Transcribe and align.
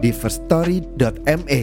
di 0.00 0.16
firststory.me. 0.16 1.62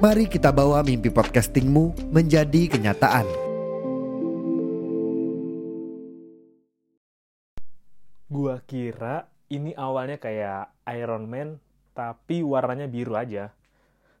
Mari 0.00 0.24
kita 0.32 0.48
bawa 0.48 0.80
mimpi 0.80 1.12
podcastingmu 1.12 2.08
menjadi 2.08 2.72
kenyataan. 2.72 3.28
Gua 8.32 8.64
kira 8.64 9.28
ini 9.52 9.76
awalnya 9.76 10.16
kayak 10.16 10.72
Iron 10.88 11.28
Man, 11.28 11.60
tapi 11.92 12.40
warnanya 12.40 12.88
biru 12.88 13.12
aja. 13.12 13.52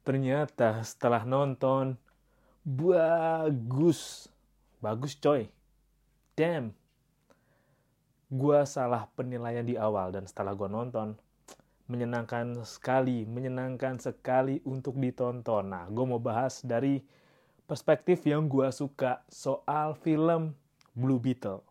Ternyata 0.04 0.84
setelah 0.84 1.24
nonton, 1.24 1.96
bagus. 2.60 4.28
Bagus 4.84 5.16
coy. 5.16 5.48
Damn. 6.36 6.76
Gua 8.28 8.68
salah 8.68 9.08
penilaian 9.16 9.64
di 9.64 9.80
awal 9.80 10.12
dan 10.12 10.28
setelah 10.28 10.52
gua 10.52 10.68
nonton, 10.68 11.16
menyenangkan 11.90 12.62
sekali, 12.62 13.26
menyenangkan 13.26 13.98
sekali 13.98 14.62
untuk 14.62 14.94
ditonton. 14.94 15.74
Nah, 15.74 15.90
gue 15.90 16.06
mau 16.06 16.22
bahas 16.22 16.62
dari 16.62 17.02
perspektif 17.66 18.22
yang 18.30 18.46
gue 18.46 18.70
suka 18.70 19.26
soal 19.26 19.98
film 19.98 20.54
Blue 20.94 21.18
Beetle. 21.18 21.66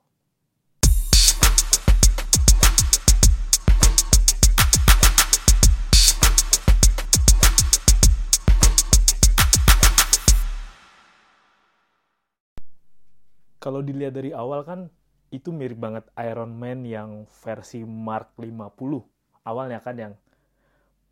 Kalau 13.60 13.84
dilihat 13.84 14.16
dari 14.20 14.36
awal 14.36 14.68
kan 14.68 14.92
itu 15.32 15.52
mirip 15.56 15.80
banget 15.80 16.08
Iron 16.20 16.60
Man 16.60 16.84
yang 16.84 17.28
versi 17.44 17.84
Mark 17.88 18.36
50 18.36 19.19
awalnya 19.50 19.82
kan 19.82 19.98
yang 19.98 20.14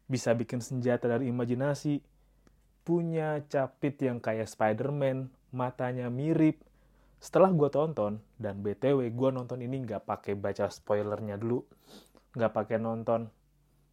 bisa 0.05 0.31
bikin 0.37 0.61
senjata 0.61 1.09
dari 1.09 1.27
imajinasi, 1.33 1.99
punya 2.87 3.43
capit 3.51 3.99
yang 3.99 4.23
kayak 4.23 4.47
Spider-Man, 4.47 5.27
matanya 5.51 6.07
mirip. 6.07 6.63
Setelah 7.19 7.51
gue 7.51 7.67
tonton, 7.67 8.23
dan 8.39 8.63
BTW 8.63 9.11
gue 9.11 9.29
nonton 9.33 9.59
ini 9.59 9.83
nggak 9.83 10.07
pakai 10.07 10.37
baca 10.37 10.71
spoilernya 10.71 11.35
dulu, 11.35 11.65
nggak 12.37 12.53
pakai 12.53 12.77
nonton, 12.79 13.27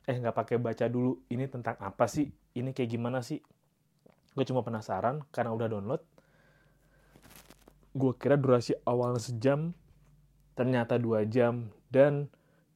eh 0.07 0.15
nggak 0.15 0.37
pakai 0.37 0.57
baca 0.61 0.87
dulu, 0.87 1.19
ini 1.33 1.49
tentang 1.51 1.75
apa 1.83 2.07
sih, 2.07 2.31
ini 2.55 2.71
kayak 2.71 2.91
gimana 2.95 3.25
sih. 3.25 3.43
Gue 4.37 4.45
cuma 4.47 4.63
penasaran 4.63 5.27
karena 5.35 5.51
udah 5.51 5.67
download. 5.67 6.03
Gue 7.97 8.13
kira 8.15 8.39
durasi 8.39 8.79
awalnya 8.87 9.23
sejam, 9.23 9.75
ternyata 10.55 11.01
dua 11.01 11.27
jam, 11.27 11.75
dan 11.91 12.31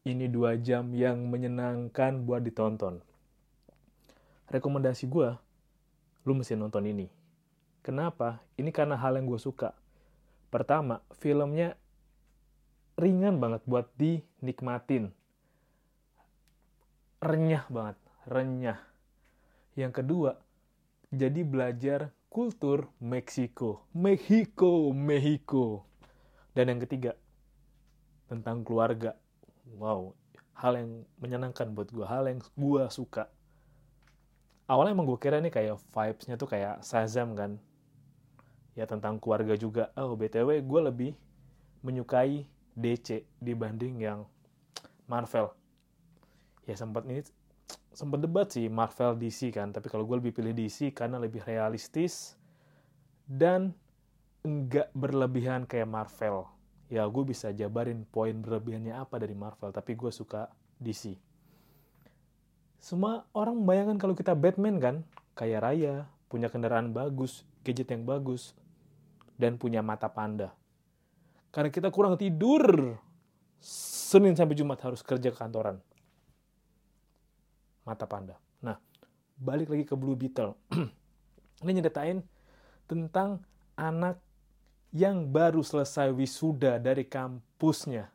ini 0.09 0.25
dua 0.33 0.57
jam 0.57 0.97
yang 0.97 1.29
menyenangkan 1.29 2.25
buat 2.25 2.41
ditonton. 2.41 3.05
Rekomendasi 4.49 5.05
gue, 5.05 5.37
lu 6.25 6.33
mesti 6.33 6.57
nonton 6.57 6.89
ini. 6.89 7.13
Kenapa? 7.85 8.41
Ini 8.57 8.73
karena 8.73 8.97
hal 8.97 9.21
yang 9.21 9.29
gue 9.29 9.37
suka. 9.37 9.77
Pertama, 10.49 11.05
filmnya 11.21 11.77
ringan 12.97 13.37
banget 13.37 13.61
buat 13.69 13.93
dinikmatin. 14.01 15.13
Renyah 17.21 17.69
banget, 17.69 17.99
renyah. 18.25 18.81
Yang 19.77 19.93
kedua, 20.03 20.31
jadi 21.13 21.45
belajar 21.45 22.01
kultur 22.33 22.89
Meksiko. 23.05 23.85
Mexico, 23.93 24.89
Mexico. 24.97 25.85
Dan 26.57 26.73
yang 26.73 26.81
ketiga, 26.81 27.13
tentang 28.29 28.65
keluarga 28.65 29.17
wow 29.77 30.15
hal 30.59 30.75
yang 30.75 30.91
menyenangkan 31.23 31.71
buat 31.71 31.89
gue 31.95 32.03
hal 32.03 32.27
yang 32.27 32.43
gue 32.43 32.85
suka. 32.91 33.31
Awalnya 34.67 34.93
emang 34.99 35.07
gue 35.07 35.19
kira 35.23 35.39
ini 35.39 35.55
kayak 35.55 35.79
vibesnya 35.95 36.35
tuh 36.35 36.51
kayak 36.51 36.83
Shazam 36.83 37.39
kan? 37.39 37.57
Ya 38.75 38.85
tentang 38.85 39.23
keluarga 39.23 39.55
juga. 39.55 39.95
Oh 39.95 40.19
btw 40.19 40.61
gue 40.61 40.81
lebih 40.83 41.11
menyukai 41.87 42.51
DC 42.75 43.23
dibanding 43.39 44.03
yang 44.03 44.27
Marvel. 45.07 45.55
Ya 46.67 46.75
sempat 46.75 47.07
ini 47.07 47.23
sempat 47.95 48.19
debat 48.19 48.51
sih 48.51 48.67
Marvel 48.67 49.15
DC 49.15 49.55
kan? 49.55 49.71
Tapi 49.71 49.87
kalau 49.87 50.05
gue 50.11 50.19
lebih 50.19 50.35
pilih 50.35 50.53
DC 50.53 50.91
karena 50.91 51.23
lebih 51.23 51.47
realistis 51.47 52.35
dan 53.31 53.71
enggak 54.43 54.91
berlebihan 54.91 55.71
kayak 55.71 55.87
Marvel 55.87 56.58
ya 56.89 57.05
gue 57.05 57.25
bisa 57.25 57.53
jabarin 57.53 58.05
poin 58.09 58.33
berlebihannya 58.33 58.97
apa 58.97 59.21
dari 59.21 59.37
Marvel, 59.37 59.73
tapi 59.73 59.93
gue 59.95 60.09
suka 60.09 60.49
DC. 60.81 61.17
Semua 62.81 63.27
orang 63.37 63.61
membayangkan 63.61 63.99
kalau 64.01 64.15
kita 64.17 64.33
Batman 64.33 64.81
kan, 64.81 64.97
kaya 65.37 65.61
raya, 65.61 66.09
punya 66.33 66.49
kendaraan 66.49 66.97
bagus, 66.97 67.45
gadget 67.65 67.93
yang 67.93 68.09
bagus, 68.09 68.57
dan 69.37 69.61
punya 69.61 69.85
mata 69.85 70.09
panda. 70.09 70.55
Karena 71.53 71.69
kita 71.73 71.89
kurang 71.93 72.17
tidur, 72.17 72.97
Senin 73.59 74.37
sampai 74.39 74.57
Jumat 74.57 74.79
harus 74.85 75.03
kerja 75.03 75.29
ke 75.29 75.37
kantoran. 75.37 75.81
Mata 77.85 78.05
panda. 78.05 78.37
Nah, 78.61 78.77
balik 79.37 79.73
lagi 79.73 79.85
ke 79.85 79.97
Blue 79.97 80.17
Beetle. 80.17 80.55
Ini 81.65 81.83
nyeritain 81.83 82.23
tentang 82.87 83.43
anak 83.75 84.21
yang 84.93 85.29
baru 85.29 85.61
selesai 85.61 86.13
wisuda 86.13 86.81
dari 86.81 87.05
kampusnya. 87.05 88.09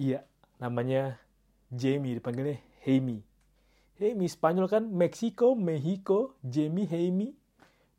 Iya, 0.00 0.24
namanya 0.56 1.20
Jamie, 1.68 2.16
dipanggilnya 2.16 2.60
Hemi. 2.84 3.20
Hemi, 4.00 4.26
Spanyol 4.26 4.66
kan 4.66 4.88
Meksiko, 4.88 5.52
Mexico, 5.54 6.36
Jamie, 6.42 6.88
Hemi. 6.88 7.30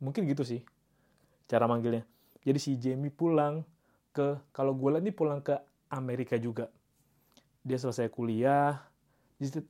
Mungkin 0.02 0.26
gitu 0.26 0.42
sih 0.42 0.60
cara 1.48 1.70
manggilnya. 1.70 2.04
Jadi 2.44 2.58
si 2.60 2.76
Jamie 2.76 3.14
pulang 3.14 3.64
ke, 4.12 4.36
kalau 4.52 4.76
gue 4.76 4.88
lihat 4.92 5.04
nih 5.04 5.16
pulang 5.16 5.40
ke 5.40 5.56
Amerika 5.88 6.36
juga. 6.36 6.68
Dia 7.64 7.80
selesai 7.80 8.12
kuliah, 8.12 8.84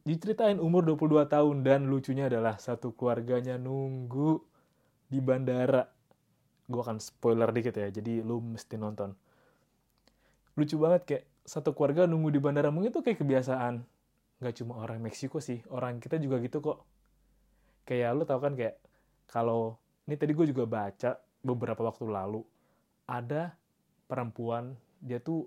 diceritain 0.03 0.59
umur 0.59 0.83
22 0.83 1.31
tahun 1.31 1.57
dan 1.63 1.87
lucunya 1.87 2.27
adalah 2.27 2.59
satu 2.59 2.93
keluarganya 2.99 3.55
nunggu 3.55 4.43
di 5.07 5.23
bandara 5.23 5.94
gue 6.65 6.81
akan 6.81 6.97
spoiler 6.97 7.53
dikit 7.53 7.77
ya 7.77 7.89
jadi 7.93 8.25
lu 8.25 8.41
mesti 8.41 8.81
nonton. 8.81 9.13
Lucu 10.55 10.77
banget 10.81 11.03
kayak 11.05 11.25
satu 11.45 11.77
keluarga 11.77 12.09
nunggu 12.09 12.33
di 12.33 12.41
bandara 12.41 12.73
mungkin 12.73 12.95
tuh 12.95 13.05
kayak 13.05 13.21
kebiasaan. 13.21 13.85
Nggak 14.41 14.55
cuma 14.63 14.81
orang 14.81 14.99
Meksiko 15.05 15.39
sih 15.43 15.61
orang 15.69 16.01
kita 16.01 16.17
juga 16.17 16.41
gitu 16.41 16.65
kok. 16.65 16.85
Kayak 17.85 18.11
lu 18.17 18.25
tau 18.25 18.41
kan 18.41 18.57
kayak 18.57 18.81
kalau 19.29 19.77
ini 20.09 20.17
tadi 20.17 20.33
gue 20.33 20.47
juga 20.49 20.65
baca 20.65 21.21
beberapa 21.45 21.85
waktu 21.85 22.05
lalu 22.09 22.41
ada 23.05 23.53
perempuan 24.09 24.73
dia 25.01 25.21
tuh 25.21 25.45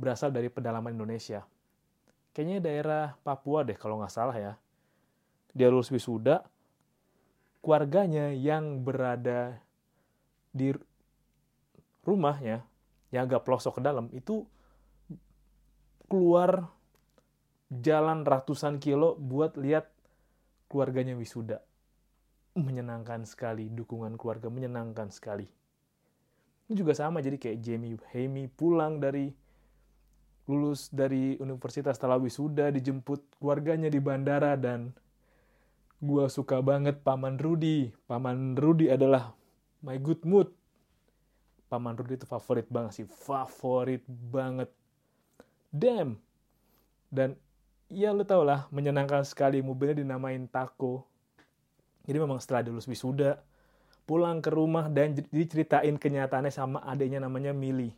berasal 0.00 0.32
dari 0.32 0.48
pedalaman 0.48 0.96
Indonesia. 0.96 1.44
Kayaknya 2.32 2.58
daerah 2.64 3.04
Papua 3.20 3.66
deh 3.66 3.76
kalau 3.76 4.00
nggak 4.00 4.14
salah 4.14 4.36
ya. 4.36 4.52
Dia 5.52 5.68
lulus 5.68 5.92
wisuda 5.92 6.46
keluarganya 7.60 8.32
yang 8.32 8.80
berada 8.80 9.60
di 10.50 10.74
rumahnya 12.02 12.66
yang 13.10 13.26
agak 13.26 13.46
pelosok 13.46 13.78
ke 13.78 13.82
dalam 13.82 14.06
itu 14.14 14.46
keluar 16.10 16.66
jalan 17.70 18.26
ratusan 18.26 18.82
kilo 18.82 19.14
buat 19.14 19.54
lihat 19.54 19.86
keluarganya 20.66 21.14
wisuda. 21.14 21.62
Menyenangkan 22.58 23.22
sekali, 23.22 23.70
dukungan 23.70 24.18
keluarga 24.18 24.50
menyenangkan 24.50 25.14
sekali. 25.14 25.46
Ini 26.66 26.74
juga 26.74 26.94
sama, 26.98 27.22
jadi 27.22 27.38
kayak 27.38 27.58
Jamie 27.62 27.98
Hemi 28.10 28.50
pulang 28.50 28.98
dari 28.98 29.30
lulus 30.50 30.90
dari 30.90 31.38
universitas 31.38 31.94
setelah 31.94 32.18
wisuda, 32.18 32.74
dijemput 32.74 33.38
keluarganya 33.38 33.86
di 33.86 34.02
bandara, 34.02 34.58
dan 34.58 34.90
gue 36.02 36.26
suka 36.26 36.58
banget 36.58 37.06
Paman 37.06 37.38
Rudy. 37.38 37.94
Paman 38.10 38.58
Rudy 38.58 38.90
adalah 38.90 39.30
My 39.80 39.96
Good 39.96 40.28
Mood. 40.28 40.52
Paman 41.70 41.94
Rudy 41.94 42.18
itu 42.18 42.26
favorit 42.26 42.66
banget 42.66 42.92
sih, 43.02 43.06
favorit 43.06 44.02
banget. 44.06 44.68
Damn. 45.70 46.18
Dan 47.06 47.38
ya 47.86 48.10
lu 48.10 48.26
tau 48.26 48.42
lah, 48.42 48.66
menyenangkan 48.74 49.22
sekali 49.22 49.62
mobilnya 49.62 50.02
dinamain 50.02 50.50
Taco. 50.50 51.06
Jadi 52.04 52.18
memang 52.18 52.42
setelah 52.42 52.66
dia 52.66 52.74
lulus 52.74 52.90
wisuda, 52.90 53.38
pulang 54.02 54.42
ke 54.42 54.50
rumah 54.50 54.90
dan 54.90 55.14
diceritain 55.14 55.94
kenyataannya 55.94 56.50
sama 56.50 56.82
adiknya 56.82 57.22
namanya 57.22 57.54
Mili. 57.54 57.94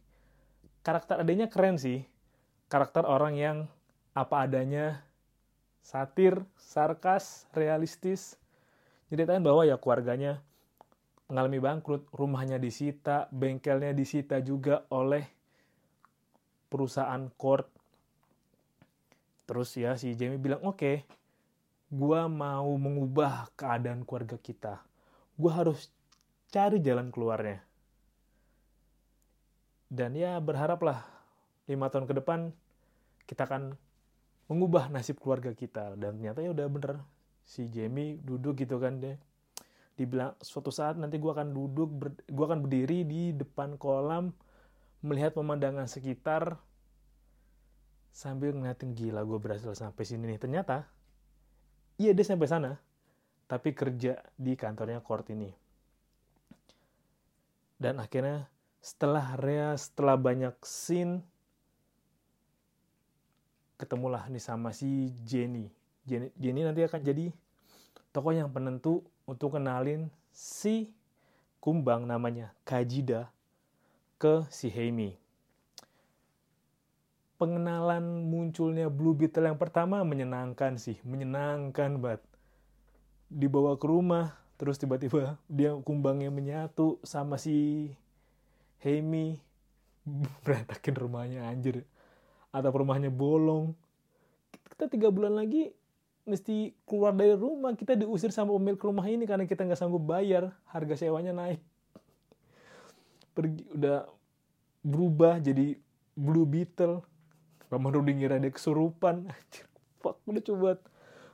Karakter 0.84 1.24
adiknya 1.24 1.48
keren 1.48 1.80
sih. 1.80 2.04
Karakter 2.68 3.08
orang 3.08 3.40
yang 3.40 3.56
apa 4.12 4.44
adanya, 4.44 5.00
satir, 5.80 6.44
sarkas, 6.60 7.48
realistis. 7.56 8.36
Ceritain 9.08 9.40
bahwa 9.40 9.64
ya 9.64 9.80
keluarganya 9.80 10.44
mengalami 11.30 11.58
bangkrut, 11.62 12.08
rumahnya 12.12 12.56
disita, 12.58 13.28
bengkelnya 13.30 13.94
disita 13.94 14.40
juga 14.40 14.84
oleh 14.92 15.24
perusahaan 16.72 17.28
court. 17.36 17.68
Terus 19.44 19.68
ya 19.76 19.98
si 20.00 20.16
Jamie 20.16 20.40
bilang, 20.40 20.64
oke, 20.64 20.78
okay, 20.80 20.96
gue 21.92 22.20
mau 22.32 22.72
mengubah 22.80 23.52
keadaan 23.52 24.08
keluarga 24.08 24.40
kita. 24.40 24.80
Gue 25.36 25.52
harus 25.52 25.92
cari 26.48 26.80
jalan 26.80 27.12
keluarnya. 27.12 27.60
Dan 29.92 30.16
ya 30.16 30.40
berharaplah 30.40 31.04
lima 31.68 31.92
tahun 31.92 32.08
ke 32.08 32.14
depan 32.24 32.48
kita 33.28 33.44
akan 33.44 33.76
mengubah 34.48 34.88
nasib 34.88 35.20
keluarga 35.20 35.52
kita. 35.52 35.92
Dan 36.00 36.16
ternyata 36.16 36.40
ya 36.40 36.56
udah 36.56 36.66
bener. 36.72 37.04
Si 37.44 37.68
Jamie 37.68 38.16
duduk 38.24 38.64
gitu 38.64 38.80
kan 38.80 38.96
deh. 38.96 39.20
Dibilang 40.02 40.34
suatu 40.42 40.74
saat 40.74 40.98
nanti 40.98 41.22
gue 41.22 41.30
akan 41.30 41.54
duduk, 41.54 42.18
gue 42.26 42.44
akan 42.44 42.66
berdiri 42.66 43.06
di 43.06 43.30
depan 43.30 43.78
kolam 43.78 44.34
melihat 45.06 45.38
pemandangan 45.38 45.86
sekitar 45.86 46.58
sambil 48.10 48.50
ngeliatin 48.50 48.98
gila 48.98 49.22
gue 49.22 49.38
berhasil 49.38 49.70
sampai 49.78 50.02
sini 50.02 50.34
nih. 50.34 50.42
Ternyata, 50.42 50.90
iya 52.02 52.10
dia 52.10 52.26
sampai 52.26 52.50
sana, 52.50 52.72
tapi 53.46 53.70
kerja 53.70 54.18
di 54.34 54.58
kantornya 54.58 54.98
Court 54.98 55.30
ini. 55.30 55.54
Dan 57.78 58.02
akhirnya 58.02 58.50
setelah 58.82 59.38
Rea, 59.38 59.78
setelah 59.78 60.18
banyak 60.18 60.58
scene, 60.66 61.22
ketemulah 63.78 64.26
nih 64.26 64.42
sama 64.42 64.74
si 64.74 65.14
Jenny. 65.22 65.70
Jenny, 66.02 66.34
Jenny 66.34 66.66
nanti 66.66 66.82
akan 66.82 67.02
jadi 67.02 67.30
tokoh 68.10 68.34
yang 68.34 68.50
penentu 68.50 69.06
untuk 69.26 69.54
kenalin 69.54 70.10
si 70.32 70.90
kumbang 71.62 72.08
namanya 72.08 72.50
Kajida 72.66 73.30
ke 74.18 74.46
si 74.50 74.70
Heimi. 74.70 75.14
Pengenalan 77.38 78.26
munculnya 78.30 78.86
Blue 78.86 79.18
Beetle 79.18 79.50
yang 79.50 79.58
pertama 79.58 80.02
menyenangkan 80.06 80.78
sih, 80.78 80.98
menyenangkan 81.02 81.98
banget. 81.98 82.22
Dibawa 83.26 83.74
ke 83.74 83.86
rumah, 83.90 84.38
terus 84.58 84.78
tiba-tiba 84.78 85.38
dia 85.50 85.74
kumbangnya 85.74 86.30
menyatu 86.30 87.02
sama 87.02 87.38
si 87.38 87.90
Hemi 88.78 89.42
berantakin 90.46 90.94
rumahnya 90.94 91.50
anjir. 91.50 91.82
Atau 92.54 92.70
rumahnya 92.70 93.10
bolong. 93.10 93.74
Kita 94.70 94.86
tiga 94.86 95.10
bulan 95.10 95.34
lagi 95.34 95.74
mesti 96.22 96.70
keluar 96.86 97.10
dari 97.10 97.34
rumah 97.34 97.74
kita 97.74 97.98
diusir 97.98 98.30
sama 98.30 98.54
pemilik 98.54 98.78
rumah 98.78 99.06
ini 99.10 99.26
karena 99.26 99.42
kita 99.48 99.66
nggak 99.66 99.78
sanggup 99.78 100.06
bayar 100.06 100.54
harga 100.70 100.94
sewanya 100.94 101.34
naik 101.34 101.58
pergi 103.34 103.64
udah 103.74 104.06
berubah 104.86 105.42
jadi 105.42 105.74
Blue 106.12 106.44
Beetle 106.44 107.02
Roman 107.72 107.88
Rudi 107.88 108.12
ngira 108.12 108.36
dia 108.36 108.52
kesurupan. 108.52 109.32
Fuck, 110.04 110.20
lucu 110.28 110.52
banget. 110.52 110.80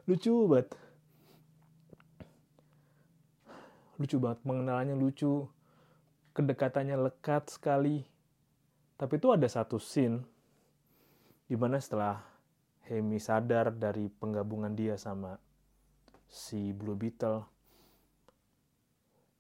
Lucu 0.07 0.35
banget. 0.47 0.69
Lucu 3.99 4.17
banget, 4.23 4.39
mengenalannya 4.47 4.95
lucu. 4.95 5.51
Kedekatannya 6.39 6.95
lekat 7.11 7.51
sekali. 7.51 8.07
Tapi 8.95 9.19
itu 9.19 9.35
ada 9.35 9.51
satu 9.51 9.83
scene 9.83 10.23
di 11.51 11.59
mana 11.59 11.83
setelah 11.83 12.23
Hemi 12.89 13.21
sadar 13.21 13.69
dari 13.77 14.09
penggabungan 14.09 14.73
dia 14.73 14.97
sama 14.97 15.37
si 16.25 16.73
Blue 16.73 16.97
Beetle, 16.97 17.45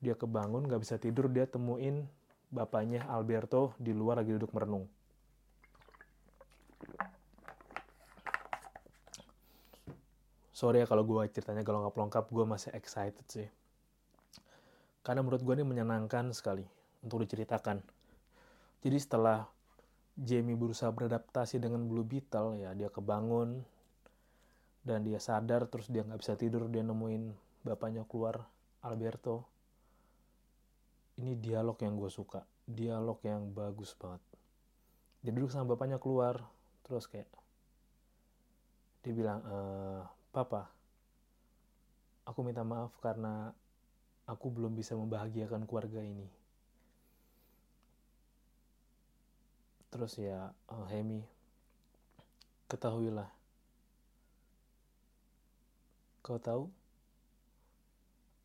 dia 0.04 0.12
kebangun 0.12 0.68
gak 0.68 0.84
bisa 0.84 1.00
tidur 1.00 1.32
dia 1.32 1.48
temuin 1.48 2.04
bapaknya 2.52 3.08
Alberto 3.08 3.72
di 3.80 3.96
luar 3.96 4.20
lagi 4.20 4.36
duduk 4.36 4.52
merenung. 4.52 4.84
Sorry 10.52 10.82
ya 10.82 10.86
kalau 10.90 11.06
gue 11.06 11.22
ceritanya 11.30 11.62
kalau 11.62 11.86
nggak 11.86 11.94
lengkap 11.94 12.24
gue 12.34 12.44
masih 12.44 12.70
excited 12.74 13.22
sih. 13.30 13.46
Karena 15.06 15.22
menurut 15.22 15.38
gue 15.40 15.54
ini 15.54 15.62
menyenangkan 15.62 16.34
sekali 16.34 16.66
untuk 17.00 17.22
diceritakan. 17.22 17.78
Jadi 18.82 18.98
setelah 18.98 19.46
Jamie 20.19 20.59
berusaha 20.59 20.91
beradaptasi 20.91 21.62
dengan 21.62 21.87
Blue 21.87 22.03
Beetle 22.03 22.59
ya 22.59 22.75
dia 22.75 22.91
kebangun 22.91 23.62
dan 24.82 25.06
dia 25.06 25.23
sadar 25.23 25.70
terus 25.70 25.87
dia 25.87 26.03
nggak 26.03 26.19
bisa 26.19 26.35
tidur 26.35 26.67
dia 26.67 26.82
nemuin 26.82 27.31
bapaknya 27.62 28.03
keluar 28.05 28.43
Alberto 28.82 29.47
ini 31.23 31.38
dialog 31.38 31.79
yang 31.79 31.94
gue 31.94 32.11
suka 32.11 32.43
dialog 32.67 33.23
yang 33.23 33.55
bagus 33.55 33.94
banget 33.94 34.23
dia 35.23 35.31
duduk 35.31 35.55
sama 35.55 35.79
bapaknya 35.79 36.03
keluar 36.03 36.43
terus 36.82 37.06
kayak 37.06 37.31
dia 39.03 39.15
bilang 39.15 39.41
e, 39.47 39.56
Papa, 40.29 40.69
aku 42.29 42.44
minta 42.44 42.61
maaf 42.61 42.93
karena 43.00 43.49
aku 44.29 44.53
belum 44.53 44.76
bisa 44.76 44.93
membahagiakan 44.93 45.65
keluarga 45.65 46.05
ini. 46.05 46.29
Terus 49.88 50.12
ya, 50.20 50.52
uh, 50.69 50.87
Hemi, 50.93 51.25
ketahuilah. 52.69 53.29
Kau 56.20 56.37
tahu, 56.37 56.69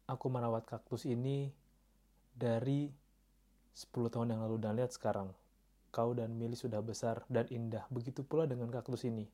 aku 0.08 0.26
merawat 0.32 0.64
kaktus 0.64 1.04
ini 1.04 1.52
dari 2.32 2.88
10 3.76 3.92
tahun 4.08 4.32
yang 4.32 4.42
lalu 4.48 4.56
dan 4.64 4.80
lihat 4.80 4.96
sekarang. 4.96 5.36
Kau 5.94 6.16
dan 6.16 6.34
Milly 6.34 6.56
sudah 6.56 6.80
besar 6.80 7.22
dan 7.28 7.46
indah. 7.52 7.86
Begitu 7.92 8.24
pula 8.24 8.48
dengan 8.48 8.72
kaktus 8.72 9.04
ini. 9.06 9.28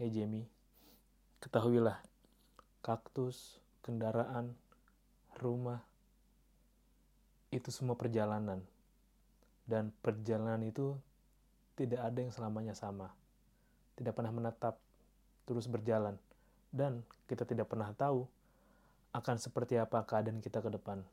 Hei 0.00 0.08
Jamie, 0.08 0.48
Ketahuilah, 1.40 2.00
kaktus, 2.84 3.60
kendaraan, 3.80 4.52
rumah, 5.40 5.80
itu 7.48 7.72
semua 7.72 7.96
perjalanan. 7.96 8.60
Dan 9.70 9.94
perjalanan 10.02 10.58
itu 10.66 10.98
tidak 11.78 12.02
ada 12.02 12.18
yang 12.18 12.34
selamanya 12.34 12.74
sama. 12.74 13.14
Tidak 13.94 14.10
pernah 14.10 14.34
menetap, 14.34 14.82
terus 15.46 15.70
berjalan. 15.70 16.18
Dan 16.74 17.06
kita 17.30 17.46
tidak 17.46 17.70
pernah 17.70 17.94
tahu 17.94 18.26
akan 19.14 19.36
seperti 19.38 19.78
apa 19.78 20.02
keadaan 20.02 20.42
kita 20.42 20.58
ke 20.58 20.74
depan. 20.74 21.06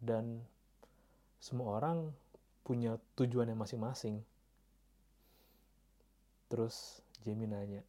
Dan 0.00 0.40
semua 1.36 1.76
orang 1.76 2.08
punya 2.64 2.96
tujuan 3.20 3.52
yang 3.52 3.60
masing-masing. 3.60 4.24
Terus 6.48 7.04
Jamie 7.20 7.50
nanya, 7.50 7.84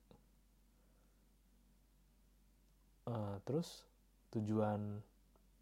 Uh, 3.07 3.39
terus 3.47 3.87
tujuan 4.35 4.99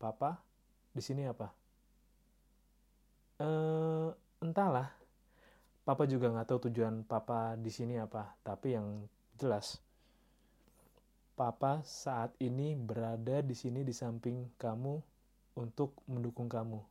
papa 0.01 0.41
di 0.97 1.01
sini 1.05 1.29
apa? 1.29 1.53
Uh, 3.39 4.11
entahlah. 4.39 4.91
Papa 5.85 6.09
juga 6.09 6.33
nggak 6.33 6.49
tahu 6.49 6.59
tujuan 6.69 7.05
papa 7.05 7.53
di 7.59 7.69
sini 7.69 8.01
apa. 8.01 8.33
Tapi 8.41 8.73
yang 8.73 9.05
jelas, 9.37 9.77
papa 11.37 11.85
saat 11.85 12.33
ini 12.41 12.73
berada 12.73 13.45
di 13.45 13.53
sini 13.53 13.85
di 13.85 13.93
samping 13.93 14.57
kamu 14.57 14.97
untuk 15.61 15.93
mendukung 16.09 16.49
kamu. 16.49 16.81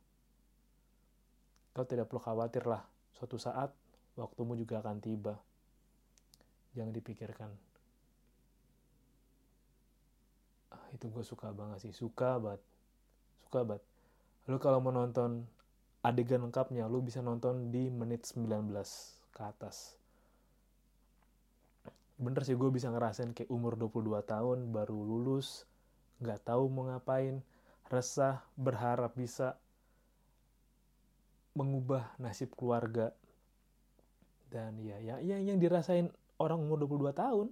Kau 1.75 1.83
tidak 1.83 2.07
perlu 2.07 2.23
khawatir 2.23 2.63
lah. 2.63 2.87
Suatu 3.11 3.35
saat 3.35 3.75
waktumu 4.15 4.55
juga 4.55 4.79
akan 4.79 5.03
tiba. 5.03 5.35
Jangan 6.71 6.95
dipikirkan. 6.95 7.51
itu 10.95 11.11
gue 11.11 11.23
suka 11.27 11.51
banget 11.51 11.83
sih 11.83 11.93
suka 11.93 12.39
banget 12.39 12.61
suka 13.43 13.59
banget 13.67 13.83
lu 14.47 14.57
kalau 14.61 14.79
mau 14.79 14.95
nonton 14.95 15.43
adegan 16.05 16.45
lengkapnya 16.45 16.85
lu 16.85 17.01
bisa 17.01 17.25
nonton 17.25 17.73
di 17.73 17.89
menit 17.89 18.29
19 18.29 18.69
ke 19.33 19.41
atas. 19.41 19.97
Bener 22.21 22.45
sih 22.45 22.53
gue 22.53 22.69
bisa 22.69 22.93
ngerasain 22.93 23.33
kayak 23.33 23.49
umur 23.49 23.73
22 23.73 24.21
tahun 24.21 24.69
baru 24.69 24.95
lulus 24.95 25.65
nggak 26.21 26.47
tahu 26.47 26.71
mau 26.71 26.87
ngapain 26.87 27.43
resah 27.91 28.39
berharap 28.55 29.17
bisa 29.17 29.57
mengubah 31.57 32.13
nasib 32.21 32.53
keluarga. 32.53 33.09
Dan 34.53 34.77
ya 34.79 35.01
ya, 35.01 35.17
ya 35.19 35.41
yang 35.41 35.57
dirasain 35.57 36.13
orang 36.37 36.61
umur 36.61 36.85
22 36.85 37.17
tahun 37.17 37.47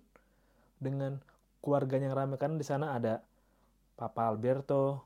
dengan 0.77 1.17
keluarganya 1.63 2.11
yang 2.11 2.17
ramai 2.19 2.37
karena 2.37 2.59
di 2.59 2.67
sana 2.67 2.95
ada 2.95 3.23
Papa 3.95 4.27
Alberto, 4.27 4.99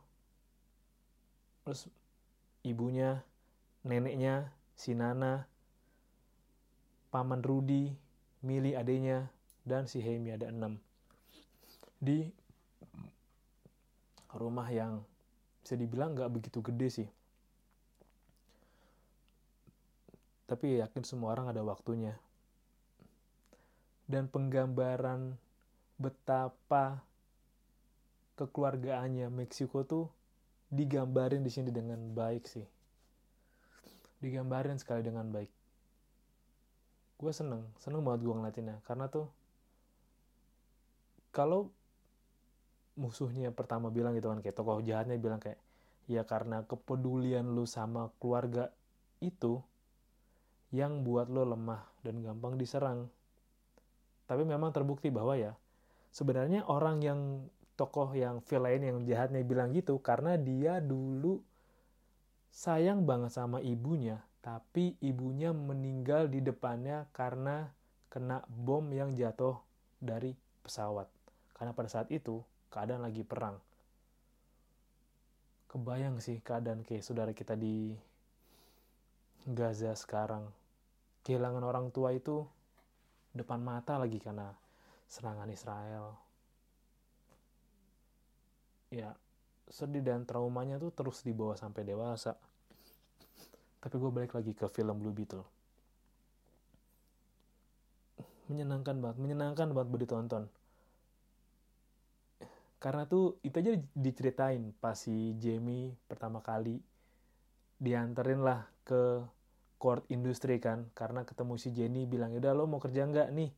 terus 1.63 1.91
ibunya, 2.63 3.21
neneknya, 3.87 4.51
si 4.75 4.91
Nana, 4.91 5.47
Paman 7.07 7.39
Rudi, 7.39 7.95
Mili 8.43 8.75
adenya, 8.75 9.31
dan 9.63 9.87
si 9.87 10.03
Hemi 10.03 10.35
ada 10.35 10.51
enam. 10.51 10.75
Di 11.97 12.27
rumah 14.35 14.69
yang 14.69 15.01
bisa 15.63 15.73
dibilang 15.73 16.13
nggak 16.13 16.31
begitu 16.31 16.59
gede 16.61 16.87
sih. 16.91 17.09
Tapi 20.47 20.79
yakin 20.79 21.03
semua 21.03 21.35
orang 21.35 21.51
ada 21.51 21.63
waktunya. 21.63 22.15
Dan 24.07 24.31
penggambaran 24.31 25.35
betapa 25.99 27.03
kekeluargaannya 28.39 29.27
Meksiko 29.27 29.83
tuh 29.83 30.07
digambarin 30.71 31.43
di 31.43 31.51
sini 31.51 31.73
dengan 31.73 31.99
baik 32.15 32.47
sih. 32.47 32.76
Digambarin 34.17 34.81
sekali 34.81 35.05
dengan 35.05 35.29
baik. 35.29 35.51
Gue 37.17 37.33
seneng, 37.33 37.65
seneng 37.81 38.05
banget 38.05 38.25
gue 38.25 38.33
ngeliatinnya. 38.33 38.77
Karena 38.85 39.09
tuh, 39.09 39.29
kalau 41.33 41.69
musuhnya 42.97 43.53
pertama 43.53 43.93
bilang 43.93 44.13
gitu 44.17 44.29
kan, 44.29 44.41
kayak 44.41 44.57
tokoh 44.57 44.81
jahatnya 44.81 45.17
bilang 45.17 45.41
kayak, 45.41 45.57
ya 46.09 46.25
karena 46.25 46.65
kepedulian 46.65 47.45
lu 47.53 47.65
sama 47.65 48.09
keluarga 48.17 48.73
itu, 49.21 49.61
yang 50.73 51.05
buat 51.05 51.31
lo 51.31 51.47
lemah 51.47 51.85
dan 52.03 52.21
gampang 52.21 52.59
diserang. 52.59 53.07
Tapi 54.27 54.43
memang 54.43 54.75
terbukti 54.75 55.07
bahwa 55.07 55.39
ya, 55.39 55.55
sebenarnya 56.11 56.67
orang 56.67 56.99
yang 56.99 57.19
tokoh 57.77 58.09
yang 58.17 58.41
villain 58.41 58.81
yang 58.81 58.97
jahatnya 59.05 59.45
bilang 59.45 59.69
gitu 59.71 60.01
karena 60.01 60.33
dia 60.35 60.81
dulu 60.81 61.39
sayang 62.51 63.03
banget 63.03 63.35
sama 63.35 63.59
ibunya, 63.63 64.23
tapi 64.39 64.95
ibunya 65.03 65.51
meninggal 65.51 66.31
di 66.31 66.39
depannya 66.39 67.09
karena 67.11 67.71
kena 68.07 68.41
bom 68.47 68.83
yang 68.89 69.13
jatuh 69.13 69.59
dari 69.99 70.33
pesawat. 70.63 71.09
Karena 71.53 71.75
pada 71.75 71.89
saat 71.91 72.07
itu 72.13 72.41
keadaan 72.71 73.03
lagi 73.03 73.25
perang. 73.27 73.59
Kebayang 75.67 76.23
sih 76.23 76.39
keadaan 76.39 76.87
kayak 76.87 77.03
saudara 77.03 77.35
kita 77.35 77.59
di 77.59 77.91
Gaza 79.47 79.91
sekarang. 79.95 80.47
Kehilangan 81.27 81.63
orang 81.63 81.91
tua 81.91 82.15
itu 82.15 82.47
depan 83.35 83.59
mata 83.59 83.99
lagi 83.99 84.19
karena 84.19 84.55
serangan 85.11 85.51
Israel. 85.51 86.15
Ya, 88.87 89.11
sedih 89.67 90.03
dan 90.03 90.23
traumanya 90.23 90.79
tuh 90.79 90.91
terus 90.95 91.23
dibawa 91.23 91.59
sampai 91.59 91.83
dewasa. 91.83 92.35
Tapi 93.77 93.95
gue 93.95 94.11
balik 94.11 94.33
lagi 94.35 94.51
ke 94.55 94.65
film 94.71 94.95
Blue 94.99 95.13
Beetle. 95.13 95.45
Menyenangkan 98.47 98.95
banget, 99.03 99.17
menyenangkan 99.19 99.67
banget 99.75 99.87
buat 99.91 100.01
ditonton. 100.01 100.43
Karena 102.79 103.03
tuh 103.09 103.41
itu 103.43 103.57
aja 103.57 103.73
diceritain 103.97 104.71
pas 104.77 104.95
si 104.95 105.35
Jamie 105.41 105.91
pertama 106.07 106.39
kali 106.39 106.79
dianterin 107.77 108.41
lah 108.41 108.65
ke 108.85 109.21
court 109.77 110.05
industri 110.09 110.57
kan 110.57 110.89
karena 110.97 111.21
ketemu 111.21 111.53
si 111.61 111.69
Jenny 111.69 112.09
bilang 112.09 112.33
udah 112.33 112.51
lo 112.57 112.65
mau 112.65 112.81
kerja 112.81 113.05
nggak 113.05 113.29
nih 113.29 113.49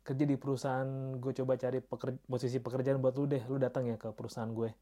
kerja 0.00 0.24
di 0.24 0.36
perusahaan 0.40 0.88
gue 1.20 1.32
coba 1.36 1.60
cari 1.60 1.84
pekerja, 1.84 2.16
posisi 2.24 2.56
pekerjaan 2.56 2.96
buat 3.04 3.12
lu 3.20 3.28
deh 3.28 3.44
lu 3.44 3.60
datang 3.60 3.84
ya 3.84 4.00
ke 4.00 4.08
perusahaan 4.16 4.48
gue 4.48 4.72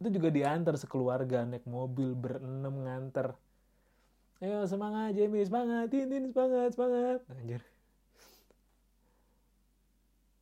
itu 0.00 0.08
juga 0.16 0.32
diantar 0.32 0.80
sekeluarga 0.80 1.44
naik 1.44 1.68
mobil 1.68 2.16
berenam 2.16 2.88
nganter. 2.88 3.36
Ayo 4.40 4.64
semangat 4.64 5.12
Jamie 5.12 5.44
semangat 5.44 5.92
ini 5.92 6.32
semangat 6.32 6.72
semangat. 6.72 7.20
Anjir. 7.28 7.62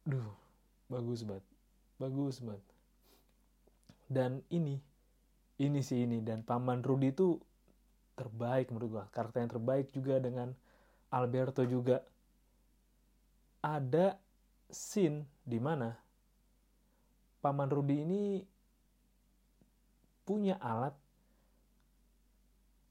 Duh 0.07 0.31
bagus 0.87 1.27
banget 1.27 1.45
bagus 1.99 2.39
banget. 2.41 2.65
Dan 4.09 4.41
ini 4.49 4.79
ini 5.59 5.81
sih 5.83 6.07
ini 6.07 6.23
dan 6.23 6.47
paman 6.47 6.81
Rudy 6.81 7.11
tuh 7.13 7.43
terbaik 8.15 8.71
menurut 8.71 8.89
gua. 8.89 9.05
Karakter 9.11 9.43
yang 9.43 9.53
terbaik 9.53 9.91
juga 9.91 10.23
dengan 10.23 10.55
Alberto 11.11 11.67
juga. 11.67 12.01
Ada 13.59 14.15
scene 14.71 15.27
di 15.43 15.59
mana 15.59 15.91
paman 17.43 17.69
Rudy 17.69 18.07
ini 18.07 18.23
punya 20.29 20.61
alat 20.61 20.93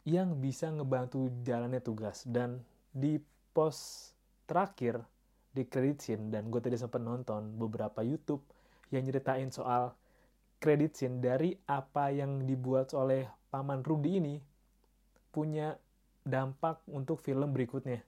yang 0.09 0.41
bisa 0.41 0.73
ngebantu 0.73 1.29
jalannya 1.45 1.83
tugas 1.85 2.25
dan 2.25 2.65
di 2.89 3.21
pos 3.53 4.09
terakhir 4.49 5.05
di 5.53 5.69
credit 5.69 6.01
scene 6.01 6.33
dan 6.33 6.49
gue 6.49 6.57
tadi 6.57 6.73
sempat 6.81 6.97
nonton 6.97 7.53
beberapa 7.61 8.01
YouTube 8.01 8.41
yang 8.89 9.05
nyeritain 9.05 9.53
soal 9.53 9.93
credit 10.57 10.97
scene 10.97 11.21
dari 11.21 11.53
apa 11.69 12.09
yang 12.09 12.41
dibuat 12.49 12.97
oleh 12.97 13.29
paman 13.53 13.85
Rudy 13.85 14.17
ini 14.17 14.35
punya 15.29 15.77
dampak 16.25 16.81
untuk 16.89 17.21
film 17.21 17.53
berikutnya. 17.53 18.01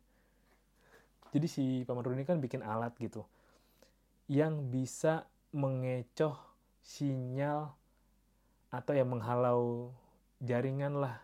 Jadi 1.30 1.48
si 1.48 1.64
Paman 1.86 2.02
Rudy 2.04 2.20
ini 2.20 2.28
kan 2.28 2.42
bikin 2.42 2.66
alat 2.66 2.98
gitu 2.98 3.24
yang 4.30 4.70
bisa 4.70 5.26
mengecoh 5.54 6.38
sinyal 6.82 7.79
atau 8.70 8.94
yang 8.94 9.10
menghalau 9.10 9.94
jaringan 10.42 10.98
lah 10.98 11.18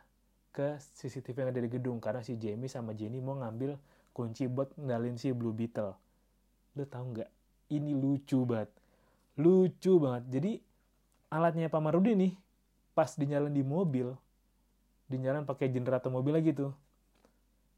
ke 0.50 0.78
CCTV 0.80 1.46
yang 1.46 1.50
ada 1.52 1.62
di 1.62 1.70
gedung 1.70 1.98
karena 2.02 2.26
si 2.26 2.40
Jamie 2.40 2.72
sama 2.72 2.96
Jenny 2.98 3.22
mau 3.22 3.38
ngambil 3.38 3.78
kunci 4.16 4.48
buat 4.48 4.72
ngendalin 4.80 5.20
si 5.20 5.36
Blue 5.36 5.52
Beetle. 5.52 5.94
Lo 6.76 6.84
tau 6.88 7.06
nggak? 7.06 7.30
Ini 7.70 7.92
lucu 7.94 8.48
banget. 8.48 8.72
Lucu 9.36 10.00
banget. 10.00 10.24
Jadi 10.32 10.52
alatnya 11.30 11.68
Paman 11.68 11.92
Rudy 12.00 12.16
nih 12.16 12.34
pas 12.96 13.12
dinyalain 13.20 13.52
di 13.52 13.60
mobil 13.60 14.16
dinyalain 15.12 15.44
pakai 15.44 15.68
generator 15.68 16.08
mobil 16.08 16.32
lagi 16.32 16.56
tuh 16.56 16.72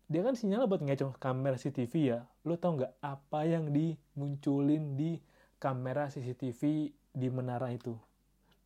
dia 0.07 0.23
kan 0.23 0.37
sinyal 0.37 0.69
buat 0.69 0.79
ngecoh 0.79 1.17
kamera 1.19 1.59
CCTV 1.59 1.93
ya 1.99 2.19
lo 2.45 2.55
tau 2.55 2.77
nggak 2.77 3.01
apa 3.01 3.39
yang 3.43 3.73
dimunculin 3.73 4.95
di 4.95 5.19
kamera 5.57 6.07
CCTV 6.07 6.93
di 7.11 7.27
menara 7.33 7.73
itu 7.73 7.97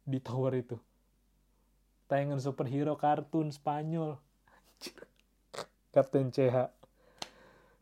di 0.03 0.19
tower 0.19 0.59
itu 0.59 0.75
tayangan 2.11 2.43
superhero 2.43 2.99
kartun 2.99 3.55
Spanyol. 3.55 4.19
Kapten 5.95 6.27
CH 6.35 6.71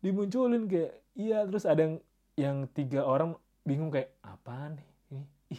dimunculin 0.05 0.69
kayak 0.69 0.93
iya 1.17 1.43
terus 1.49 1.65
ada 1.65 1.81
yang 1.81 1.95
yang 2.39 2.57
tiga 2.71 3.03
orang 3.03 3.35
bingung 3.65 3.89
kayak 3.89 4.13
apa 4.21 4.77
nih? 4.77 4.87
Ini 5.11 5.57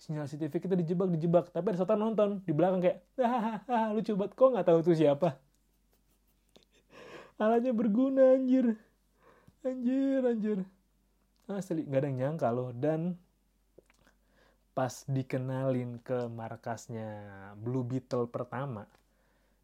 sinyal 0.00 0.26
CCTV 0.26 0.54
kita 0.58 0.74
dijebak 0.80 1.08
dijebak. 1.12 1.44
Tapi 1.52 1.66
ada 1.72 1.78
satu 1.84 1.94
nonton 1.94 2.40
di 2.42 2.52
belakang 2.56 2.80
kayak 2.80 3.04
hahaha 3.20 3.92
lucu 3.92 4.16
banget 4.16 4.32
kok 4.32 4.48
nggak 4.48 4.66
tahu 4.66 4.78
tuh 4.80 4.96
siapa? 4.96 5.36
Alatnya 7.38 7.70
berguna 7.70 8.34
anjir. 8.34 8.74
Anjir 9.62 10.20
anjir. 10.26 10.58
Asli 11.46 11.86
nggak 11.86 12.00
ada 12.02 12.08
yang 12.10 12.18
nyangka 12.18 12.48
loh. 12.50 12.74
Dan 12.74 13.14
pas 14.78 15.02
dikenalin 15.10 15.98
ke 16.06 16.30
markasnya 16.30 17.10
Blue 17.58 17.82
Beetle 17.82 18.30
pertama 18.30 18.86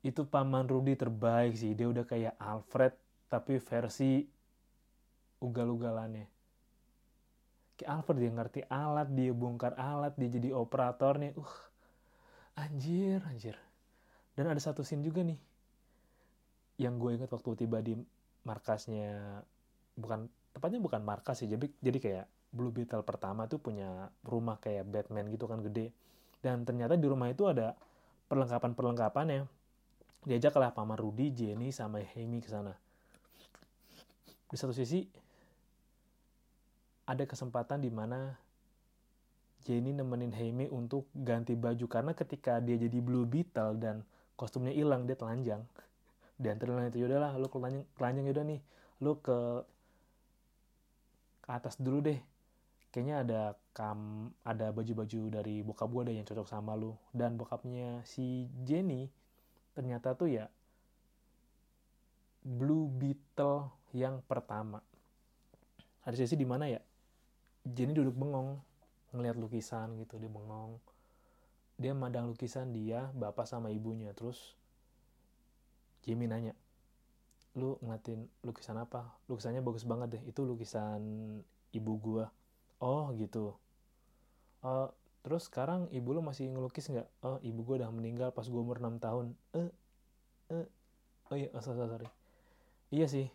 itu 0.03 0.27
paman 0.27 0.67
Rudy 0.67 0.99
terbaik 0.99 1.55
sih. 1.55 1.71
Dia 1.79 1.87
udah 1.87 2.03
kayak 2.03 2.35
Alfred 2.35 2.99
tapi 3.31 3.63
versi 3.63 4.27
ugal-ugalannya. 5.39 6.27
Kayak 7.79 7.91
Alfred 7.95 8.19
dia 8.19 8.33
ngerti 8.35 8.61
alat 8.67 9.09
dia 9.15 9.31
bongkar 9.31 9.79
alat 9.79 10.19
dia 10.19 10.35
jadi 10.35 10.51
operatornya. 10.51 11.31
Uh 11.39 11.55
anjir 12.59 13.23
anjir. 13.31 13.55
Dan 14.35 14.51
ada 14.51 14.59
satu 14.59 14.83
scene 14.83 15.07
juga 15.07 15.23
nih 15.23 15.39
yang 16.83 16.99
gue 16.99 17.15
ingat 17.15 17.31
waktu 17.31 17.55
tiba 17.63 17.79
di 17.79 17.95
markasnya 18.43 19.47
bukan 19.95 20.27
tepatnya 20.55 20.79
bukan 20.79 21.03
markas 21.03 21.43
sih 21.43 21.51
jadi 21.51 21.67
jadi 21.83 21.99
kayak 21.99 22.27
Blue 22.55 22.71
Beetle 22.71 23.03
pertama 23.03 23.51
tuh 23.51 23.59
punya 23.59 24.15
rumah 24.23 24.63
kayak 24.63 24.87
Batman 24.87 25.27
gitu 25.27 25.51
kan 25.51 25.59
gede. 25.59 25.91
Dan 26.39 26.63
ternyata 26.63 26.95
di 26.95 27.11
rumah 27.11 27.27
itu 27.27 27.51
ada 27.51 27.75
perlengkapan 28.31 28.79
perlengkapannya 28.79 29.43
diajaklah 30.23 30.71
paman 30.71 30.97
Rudy, 30.97 31.35
Jenny 31.35 31.75
sama 31.75 31.99
Hemi 31.99 32.39
ke 32.39 32.49
sana. 32.49 32.71
Di 34.47 34.55
satu 34.55 34.71
sisi 34.71 35.03
ada 37.05 37.27
kesempatan 37.27 37.83
di 37.83 37.91
mana 37.91 38.39
Jenny 39.67 39.91
nemenin 39.91 40.31
Hemi 40.31 40.71
untuk 40.71 41.11
ganti 41.11 41.59
baju. 41.59 41.91
Karena 41.91 42.15
ketika 42.15 42.63
dia 42.63 42.79
jadi 42.79 43.03
Blue 43.03 43.27
Beetle 43.27 43.83
dan 43.83 44.07
kostumnya 44.39 44.71
hilang 44.71 45.11
dia 45.11 45.19
telanjang. 45.19 45.67
Diantarin 46.41 46.87
itu 46.87 47.03
yaudah 47.03 47.19
lah 47.19 47.33
lu 47.35 47.51
telanjang 47.51 47.83
telanjang 47.99 48.25
yaudah 48.31 48.45
nih. 48.47 48.61
Lu 49.03 49.19
ke 49.19 49.67
ke 51.45 51.53
atas 51.53 51.77
dulu 51.77 52.01
deh. 52.01 52.17
Kayaknya 52.89 53.17
ada 53.21 53.43
kam 53.77 54.33
ada 54.49 54.73
baju-baju 54.73 55.29
dari 55.29 55.61
bokap 55.61 55.93
gue 55.93 56.03
deh 56.09 56.15
yang 56.17 56.25
cocok 56.25 56.49
sama 56.49 56.73
lu 56.73 56.97
dan 57.13 57.37
bokapnya 57.37 58.01
si 58.09 58.49
Jenny. 58.65 59.13
Ternyata 59.77 60.17
tuh 60.17 60.33
ya 60.33 60.49
Blue 62.41 62.89
Beetle 62.89 63.69
yang 63.93 64.25
pertama. 64.25 64.81
Ada 66.09 66.25
sesi 66.25 66.41
di 66.41 66.49
mana 66.49 66.65
ya 66.65 66.81
Jenny 67.69 67.93
duduk 67.93 68.17
bengong 68.17 68.57
ngeliat 69.13 69.37
lukisan 69.37 70.01
gitu 70.01 70.17
dia 70.17 70.33
bengong. 70.33 70.81
Dia 71.77 71.93
madang 71.93 72.33
lukisan 72.33 72.73
dia 72.73 73.13
bapak 73.13 73.45
sama 73.45 73.69
ibunya. 73.69 74.15
Terus 74.17 74.57
Jamie 76.05 76.29
nanya 76.29 76.53
lu 77.55 77.79
ngeliatin 77.83 78.27
lukisan 78.43 78.79
apa? 78.79 79.15
Lukisannya 79.31 79.63
bagus 79.63 79.87
banget 79.87 80.19
deh. 80.19 80.23
Itu 80.27 80.43
lukisan 80.47 81.03
ibu 81.71 81.93
gua. 81.99 82.27
Oh 82.83 83.15
gitu. 83.15 83.55
Oh 84.67 84.91
terus 85.25 85.49
sekarang 85.49 85.89
ibu 85.95 86.13
lu 86.13 86.21
masih 86.21 86.51
ngelukis 86.51 86.91
nggak? 86.91 87.09
Oh 87.23 87.39
ibu 87.41 87.63
gua 87.63 87.87
udah 87.87 87.91
meninggal 87.95 88.31
pas 88.35 88.47
gua 88.51 88.61
umur 88.63 88.83
6 88.83 88.99
tahun. 88.99 89.27
Eh 89.55 89.71
eh. 90.51 90.67
Oh 91.33 91.37
iya 91.39 91.49
oh, 91.55 91.63
sorry, 91.63 91.81
sorry 91.87 92.07
iya 92.95 93.07
sih. 93.11 93.27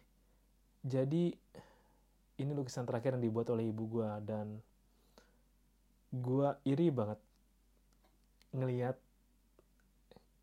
Jadi 0.84 1.36
ini 2.40 2.52
lukisan 2.56 2.88
terakhir 2.88 3.20
yang 3.20 3.24
dibuat 3.24 3.52
oleh 3.52 3.68
ibu 3.68 4.00
gua 4.00 4.24
dan 4.24 4.64
gua 6.10 6.56
iri 6.64 6.88
banget 6.90 7.20
ngelihat 8.56 8.98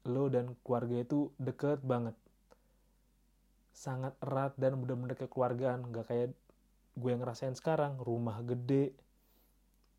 lo 0.06 0.30
dan 0.30 0.54
keluarga 0.62 1.02
itu 1.02 1.34
deket 1.42 1.82
banget 1.82 2.14
sangat 3.76 4.16
erat 4.24 4.56
dan 4.56 4.80
bener-bener 4.80 5.12
kekeluargaan 5.20 5.92
nggak 5.92 6.08
kayak 6.08 6.32
gue 6.96 7.10
yang 7.12 7.20
ngerasain 7.20 7.52
sekarang. 7.52 8.00
Rumah 8.00 8.40
gede 8.48 8.96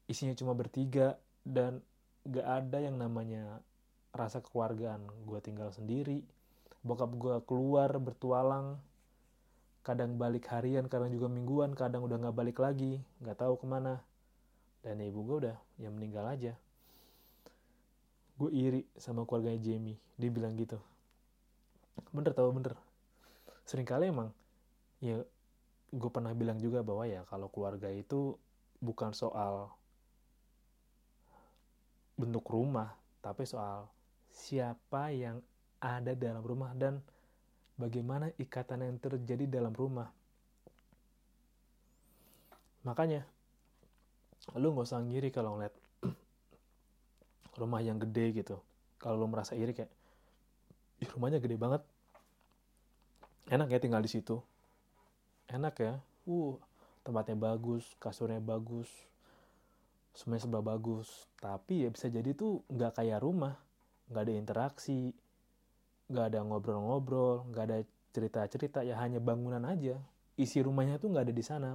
isinya 0.10 0.34
cuma 0.34 0.58
bertiga 0.58 1.22
dan 1.46 1.86
gak 2.26 2.48
ada 2.48 2.82
yang 2.82 2.98
namanya 2.98 3.62
rasa 4.10 4.42
kekeluargaan. 4.42 5.06
Gue 5.30 5.38
tinggal 5.46 5.70
sendiri 5.70 6.26
bokap 6.82 7.12
gue 7.20 7.36
keluar 7.44 7.90
bertualang 8.00 8.80
kadang 9.84 10.16
balik 10.16 10.48
harian 10.52 10.88
kadang 10.88 11.12
juga 11.12 11.28
mingguan 11.28 11.76
kadang 11.76 12.04
udah 12.04 12.20
nggak 12.20 12.36
balik 12.36 12.58
lagi 12.60 13.04
nggak 13.22 13.38
tahu 13.38 13.62
ke 13.62 13.66
mana. 13.70 14.02
Dan 14.82 15.06
ibu 15.06 15.22
gue 15.22 15.38
udah 15.48 15.58
yang 15.78 15.94
meninggal 15.94 16.26
aja. 16.26 16.58
Gue 18.42 18.50
iri 18.50 18.82
sama 18.98 19.28
keluarganya 19.30 19.62
Jamie. 19.62 20.02
Dia 20.18 20.34
bilang 20.34 20.58
gitu. 20.58 20.82
Bener 22.10 22.34
tau 22.34 22.50
bener 22.50 22.87
sering 23.68 23.84
kali 23.84 24.08
emang 24.08 24.32
ya 25.04 25.20
gue 25.92 26.10
pernah 26.12 26.32
bilang 26.32 26.58
juga 26.58 26.80
bahwa 26.82 27.04
ya 27.04 27.28
kalau 27.28 27.52
keluarga 27.52 27.92
itu 27.92 28.40
bukan 28.80 29.12
soal 29.12 29.72
bentuk 32.16 32.48
rumah 32.48 32.96
tapi 33.20 33.44
soal 33.44 33.92
siapa 34.32 35.12
yang 35.12 35.44
ada 35.84 36.16
dalam 36.16 36.42
rumah 36.42 36.72
dan 36.74 37.04
bagaimana 37.78 38.34
ikatan 38.42 38.88
yang 38.88 38.98
terjadi 38.98 39.46
dalam 39.46 39.76
rumah. 39.76 40.10
Makanya 42.82 43.28
lu 44.56 44.74
nggak 44.74 44.88
usah 44.88 45.04
ngiri 45.04 45.30
kalau 45.30 45.60
ngeliat 45.60 45.76
rumah 47.62 47.82
yang 47.84 48.02
gede 48.02 48.34
gitu. 48.34 48.58
Kalau 48.98 49.20
lo 49.20 49.28
merasa 49.30 49.54
iri 49.54 49.76
kayak 49.76 49.92
Ih, 50.98 51.10
rumahnya 51.14 51.38
gede 51.38 51.62
banget 51.62 51.86
enak 53.48 53.68
ya 53.72 53.80
tinggal 53.80 54.04
di 54.04 54.12
situ. 54.12 54.40
Enak 55.48 55.76
ya. 55.80 55.94
Uh 56.28 56.60
tempatnya 57.08 57.40
bagus 57.40 57.88
kasurnya 58.04 58.44
bagus 58.44 58.92
semuanya 60.12 60.44
serba 60.44 60.60
bagus. 60.66 61.08
Tapi 61.40 61.88
ya 61.88 61.90
bisa 61.94 62.12
jadi 62.12 62.34
tuh 62.36 62.66
nggak 62.68 63.00
kayak 63.00 63.24
rumah. 63.24 63.56
Nggak 64.12 64.24
ada 64.28 64.34
interaksi 64.34 65.14
nggak 66.08 66.26
ada 66.32 66.40
ngobrol-ngobrol 66.40 67.48
nggak 67.52 67.64
ada 67.70 67.78
cerita-cerita. 68.12 68.80
Ya 68.84 69.00
hanya 69.00 69.22
bangunan 69.24 69.64
aja. 69.64 70.02
Isi 70.36 70.60
rumahnya 70.60 71.00
tuh 71.00 71.14
nggak 71.14 71.32
ada 71.32 71.36
di 71.36 71.44
sana. 71.46 71.70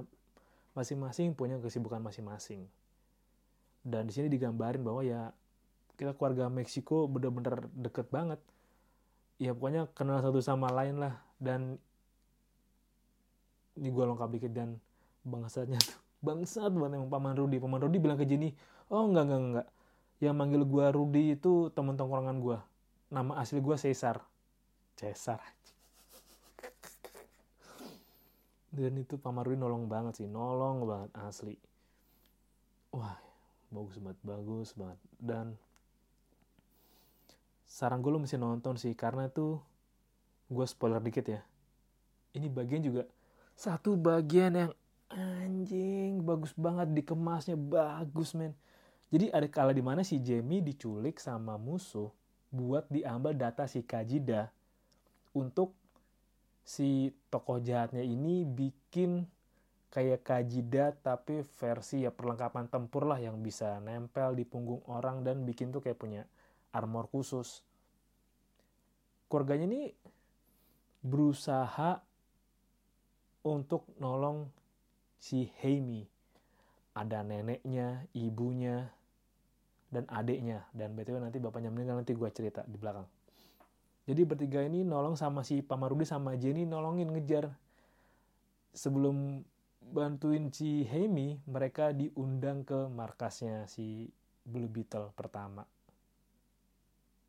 Masing-masing 0.77 1.37
punya 1.37 1.57
kesibukan 1.61 2.01
masing-masing. 2.01 2.65
Dan 3.83 4.09
di 4.09 4.13
sini 4.15 4.31
digambarin 4.31 4.81
bahwa 4.81 5.01
ya 5.03 5.31
kita 5.97 6.17
keluarga 6.17 6.49
Meksiko 6.49 7.05
bener-bener 7.05 7.69
deket 7.77 8.09
banget 8.09 8.41
ya 9.43 9.51
pokoknya 9.51 9.91
kenal 9.91 10.23
satu 10.23 10.39
sama 10.39 10.71
lain 10.71 11.03
lah. 11.03 11.19
Dan 11.35 11.75
ini 13.75 13.91
gue 13.91 14.03
lengkap 14.07 14.29
dikit 14.39 14.51
dan 14.55 14.79
bangsatnya 15.27 15.83
tuh. 15.83 15.99
Bangsat 16.23 16.71
banget 16.71 17.03
emang 17.03 17.11
Paman 17.11 17.35
Rudi. 17.35 17.59
Paman 17.59 17.83
Rudi 17.83 17.99
bilang 17.99 18.15
ke 18.15 18.23
Jenny 18.23 18.55
oh 18.87 19.11
enggak 19.11 19.27
enggak 19.27 19.41
enggak. 19.43 19.67
Yang 20.23 20.35
manggil 20.39 20.63
gue 20.63 20.85
Rudi 20.95 21.23
itu 21.35 21.67
temen 21.75 21.99
tongkrongan 21.99 22.39
gue 22.39 22.57
nama 23.13 23.37
asli 23.37 23.61
gue 23.61 23.77
Caesar 23.77 24.17
Caesar 24.97 25.37
dan 28.73 28.97
itu 28.97 29.21
Paman 29.21 29.43
Rudi 29.43 29.59
nolong 29.59 29.91
banget 29.91 30.23
sih. 30.23 30.27
Nolong 30.31 30.87
banget 30.87 31.11
asli. 31.19 31.59
Wah 32.95 33.19
bagus 33.73 33.97
banget 33.99 34.19
bagus 34.23 34.71
banget. 34.77 34.99
Dan 35.19 35.57
saran 37.73 38.05
gue 38.05 38.13
lo 38.13 38.21
mesti 38.21 38.37
nonton 38.37 38.77
sih 38.77 38.93
karena 38.93 39.33
tuh 39.33 39.57
gue 40.53 40.65
spoiler 40.69 41.01
dikit 41.01 41.25
ya. 41.25 41.41
Ini 42.37 42.45
bagian 42.53 42.85
juga 42.85 43.09
satu 43.57 43.97
bagian 43.97 44.53
yang 44.53 44.71
anjing 45.09 46.21
bagus 46.21 46.53
banget 46.53 46.93
dikemasnya 46.93 47.57
bagus 47.57 48.37
men. 48.37 48.53
Jadi 49.09 49.33
ada 49.33 49.49
kala 49.49 49.73
di 49.73 49.81
mana 49.81 50.05
si 50.05 50.21
Jamie 50.21 50.61
diculik 50.61 51.17
sama 51.17 51.57
musuh 51.57 52.13
buat 52.53 52.85
diambil 52.93 53.33
data 53.33 53.65
si 53.65 53.81
Kajida 53.81 54.53
untuk 55.33 55.73
si 56.61 57.09
tokoh 57.33 57.57
jahatnya 57.57 58.05
ini 58.05 58.45
bikin 58.45 59.25
kayak 59.89 60.21
Kajida 60.21 60.93
tapi 60.93 61.41
versi 61.57 62.05
ya 62.05 62.13
perlengkapan 62.13 62.69
tempur 62.69 63.09
lah 63.09 63.17
yang 63.17 63.41
bisa 63.41 63.81
nempel 63.81 64.37
di 64.37 64.45
punggung 64.45 64.85
orang 64.89 65.25
dan 65.25 65.41
bikin 65.41 65.73
tuh 65.73 65.81
kayak 65.81 65.97
punya 65.97 66.21
armor 66.73 67.05
khusus. 67.07 67.61
Keluarganya 69.29 69.69
ini 69.69 69.93
berusaha 71.05 72.01
untuk 73.45 73.85
nolong 74.01 74.49
si 75.21 75.47
Heimi. 75.61 76.09
Ada 76.93 77.25
neneknya, 77.25 78.05
ibunya, 78.13 78.89
dan 79.89 80.05
adiknya. 80.09 80.65
Dan 80.73 80.97
BTW 80.97 81.21
nanti 81.21 81.37
bapaknya 81.41 81.69
meninggal 81.73 82.01
nanti 82.01 82.13
gue 82.13 82.29
cerita 82.33 82.65
di 82.65 82.77
belakang. 82.77 83.05
Jadi 84.03 84.21
bertiga 84.27 84.59
ini 84.61 84.83
nolong 84.83 85.15
sama 85.15 85.47
si 85.47 85.63
Pamarudi 85.63 86.03
sama 86.03 86.35
Jenny 86.35 86.67
nolongin 86.67 87.09
ngejar. 87.09 87.49
Sebelum 88.73 89.41
bantuin 89.93 90.49
si 90.49 90.85
Heimi, 90.85 91.41
mereka 91.45 91.93
diundang 91.93 92.65
ke 92.65 92.89
markasnya 92.89 93.65
si 93.69 94.09
Blue 94.43 94.67
Beetle 94.67 95.13
pertama 95.15 95.63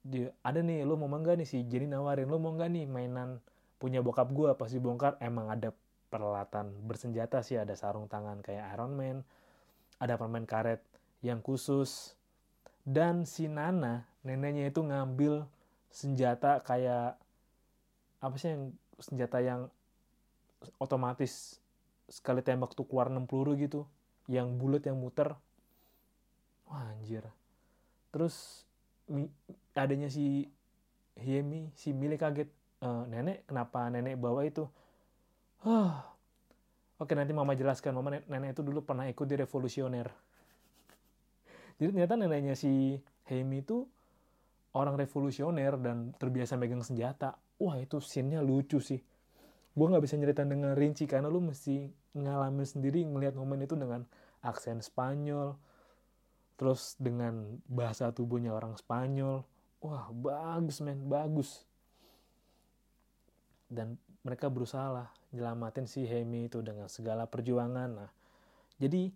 dia 0.04 0.36
ada 0.44 0.60
nih 0.60 0.84
lo 0.84 1.00
mau 1.00 1.08
nggak 1.08 1.40
nih? 1.40 1.48
Si 1.48 1.64
Jenny 1.64 1.88
nawarin 1.88 2.28
lo 2.28 2.36
mau 2.36 2.52
nggak 2.52 2.68
nih 2.68 2.84
mainan 2.84 3.40
punya 3.80 4.04
bokap 4.04 4.28
gue 4.30 4.52
pas 4.52 4.68
dibongkar? 4.68 5.16
Emang 5.18 5.48
ada 5.48 5.72
peralatan 6.12 6.70
bersenjata 6.84 7.42
sih 7.42 7.58
ada 7.58 7.72
sarung 7.74 8.06
tangan 8.06 8.44
kayak 8.44 8.76
Iron 8.76 8.94
Man 8.94 9.24
ada 9.98 10.20
permen 10.20 10.44
karet 10.44 10.84
yang 11.24 11.40
khusus. 11.40 12.12
Dan 12.84 13.24
si 13.24 13.48
Nana 13.48 14.04
neneknya 14.20 14.68
itu 14.68 14.84
ngambil 14.84 15.48
senjata 15.88 16.60
kayak 16.60 17.16
apa 18.20 18.36
sih 18.36 18.52
yang 18.52 18.76
senjata 19.00 19.40
yang 19.40 19.72
otomatis 20.76 21.60
sekali 22.12 22.44
tembak 22.44 22.76
tuh 22.76 22.84
keluar 22.84 23.08
6 23.08 23.24
peluru 23.24 23.56
gitu 23.56 23.88
yang 24.28 24.60
bulat 24.60 24.84
yang 24.84 25.00
muter. 25.00 25.32
Wah 26.68 26.92
anjir. 26.92 27.24
Terus 28.12 28.68
adanya 29.76 30.08
si 30.08 30.48
Hiemi, 31.18 31.70
si 31.76 31.94
Mili 31.94 32.18
kaget. 32.18 32.48
E, 32.82 32.88
nenek, 33.08 33.46
kenapa 33.48 33.86
nenek 33.88 34.18
bawa 34.18 34.44
itu? 34.44 34.66
Huh. 35.64 35.94
Oke, 37.00 37.12
nanti 37.18 37.32
mama 37.32 37.56
jelaskan. 37.58 37.94
Mama 37.96 38.18
nenek 38.18 38.56
itu 38.58 38.62
dulu 38.62 38.84
pernah 38.84 39.08
ikut 39.08 39.26
di 39.26 39.36
revolusioner. 39.38 40.08
Jadi 41.74 41.90
ternyata 41.90 42.14
neneknya 42.14 42.54
si 42.54 42.98
Hemi 43.26 43.66
itu 43.66 43.82
orang 44.74 44.94
revolusioner 44.98 45.74
dan 45.80 46.14
terbiasa 46.14 46.54
megang 46.54 46.82
senjata. 46.82 47.34
Wah, 47.58 47.78
itu 47.78 47.98
scene-nya 47.98 48.42
lucu 48.42 48.78
sih. 48.78 48.98
Gue 49.74 49.86
nggak 49.90 50.06
bisa 50.06 50.14
nyeritain 50.14 50.46
dengan 50.46 50.78
rinci 50.78 51.06
karena 51.10 51.26
lu 51.26 51.42
mesti 51.42 51.90
ngalamin 52.14 52.66
sendiri 52.66 53.02
ngelihat 53.02 53.34
momen 53.34 53.66
itu 53.66 53.74
dengan 53.74 54.06
aksen 54.46 54.78
Spanyol, 54.78 55.58
terus 56.54 56.94
dengan 56.96 57.58
bahasa 57.66 58.14
tubuhnya 58.14 58.54
orang 58.54 58.78
Spanyol 58.78 59.42
wah 59.84 60.08
bagus 60.14 60.80
men 60.80 61.04
bagus. 61.06 61.66
Dan 63.68 63.98
mereka 64.22 64.48
berusaha 64.48 64.88
lah 64.88 65.08
nyelamatin 65.34 65.84
si 65.84 66.06
Hemi 66.06 66.46
itu 66.46 66.62
dengan 66.62 66.86
segala 66.88 67.26
perjuangan. 67.26 67.90
Nah 67.90 68.10
jadi 68.78 69.10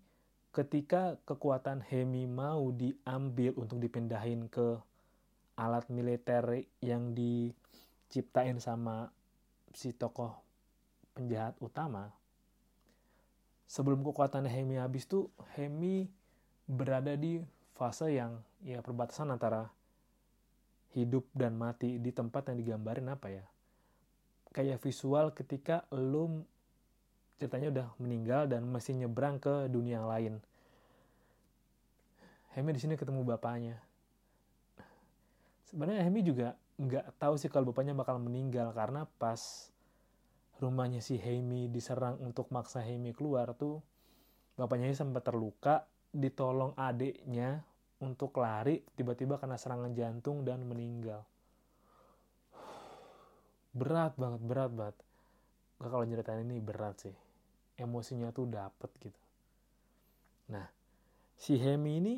ketika 0.52 1.16
kekuatan 1.24 1.84
Hemi 1.86 2.26
mau 2.26 2.74
diambil 2.74 3.54
untuk 3.56 3.78
dipindahin 3.78 4.50
ke 4.50 4.80
alat 5.58 5.86
militer 5.90 6.66
yang 6.78 7.14
diciptain 7.14 8.62
sama 8.62 9.10
si 9.74 9.90
tokoh 9.94 10.38
penjahat 11.14 11.58
utama 11.58 12.14
sebelum 13.68 14.00
kekuatan 14.00 14.48
Hemi 14.48 14.80
habis 14.80 15.04
tuh 15.04 15.28
Hemi 15.54 16.08
berada 16.68 17.16
di 17.16 17.40
fase 17.74 18.12
yang 18.12 18.36
ya 18.60 18.84
perbatasan 18.84 19.32
antara 19.32 19.66
hidup 20.92 21.24
dan 21.32 21.56
mati 21.56 21.96
di 21.96 22.12
tempat 22.12 22.52
yang 22.52 22.60
digambarin 22.60 23.08
apa 23.08 23.28
ya 23.32 23.44
kayak 24.52 24.80
visual 24.82 25.32
ketika 25.32 25.84
lu 25.94 26.44
ceritanya 27.38 27.68
udah 27.70 27.88
meninggal 28.02 28.50
dan 28.50 28.66
masih 28.66 28.98
nyebrang 28.98 29.38
ke 29.38 29.70
dunia 29.70 30.02
yang 30.02 30.10
lain. 30.10 30.34
Hemi 32.58 32.74
di 32.74 32.80
sini 32.82 32.98
ketemu 32.98 33.22
bapaknya. 33.22 33.78
Sebenarnya 35.70 36.02
Hemi 36.02 36.26
juga 36.26 36.58
nggak 36.74 37.22
tahu 37.22 37.38
sih 37.38 37.46
kalau 37.46 37.70
bapaknya 37.70 37.94
bakal 37.94 38.18
meninggal 38.18 38.74
karena 38.74 39.06
pas 39.22 39.70
rumahnya 40.58 40.98
si 40.98 41.14
Hemi 41.14 41.70
diserang 41.70 42.18
untuk 42.18 42.50
maksa 42.50 42.82
Hemi 42.82 43.14
keluar 43.14 43.54
tuh 43.54 43.78
bapaknya 44.58 44.90
sempat 44.90 45.22
terluka 45.22 45.86
ditolong 46.12 46.72
adiknya 46.74 47.60
untuk 47.98 48.38
lari 48.38 48.80
tiba-tiba 48.94 49.36
kena 49.36 49.58
serangan 49.58 49.92
jantung 49.92 50.46
dan 50.46 50.62
meninggal. 50.64 51.26
Berat 53.74 54.14
banget 54.14 54.42
berat 54.42 54.72
banget. 54.72 54.96
Gak 55.78 55.90
kalau 55.90 56.04
nyeritain 56.06 56.42
ini 56.42 56.58
berat 56.62 56.98
sih. 57.02 57.16
Emosinya 57.78 58.34
tuh 58.34 58.50
dapet 58.50 58.90
gitu. 58.98 59.20
Nah 60.50 60.66
si 61.38 61.54
Hemi 61.54 62.02
ini 62.02 62.14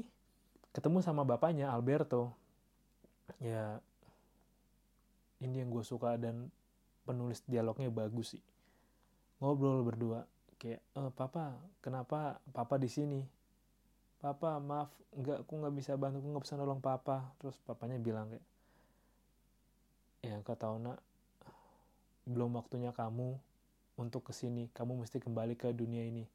ketemu 0.72 1.04
sama 1.04 1.24
bapaknya 1.26 1.68
Alberto. 1.68 2.32
Ya 3.40 3.80
ini 5.40 5.64
yang 5.64 5.72
gue 5.72 5.84
suka 5.84 6.20
dan 6.20 6.52
penulis 7.08 7.40
dialognya 7.48 7.88
bagus 7.88 8.36
sih. 8.36 8.44
Ngobrol 9.40 9.80
berdua 9.84 10.28
kayak 10.60 10.84
e, 10.92 11.00
papa 11.16 11.56
kenapa 11.80 12.36
papa 12.52 12.76
di 12.76 12.92
sini 12.92 13.24
papa 14.20 14.60
maaf 14.60 14.92
nggak 15.16 15.48
aku 15.48 15.52
nggak 15.58 15.74
bisa 15.74 15.96
bantu 15.96 16.20
aku 16.20 16.28
nggak 16.30 16.44
bisa 16.44 16.54
nolong 16.60 16.84
papa. 16.84 17.32
Terus 17.40 17.56
papanya 17.64 17.96
bilang 17.96 18.28
kayak 18.30 18.46
ya 20.20 20.36
kak 20.44 20.60
tahu 20.60 20.76
nak. 20.78 21.00
Belum 22.28 22.52
waktunya 22.54 22.92
kamu 22.92 23.40
untuk 23.96 24.28
ke 24.28 24.32
sini 24.36 24.68
kamu 24.76 25.02
mesti 25.02 25.18
kembali 25.18 25.56
ke 25.56 25.72
dunia 25.72 26.04
ini. 26.04 26.28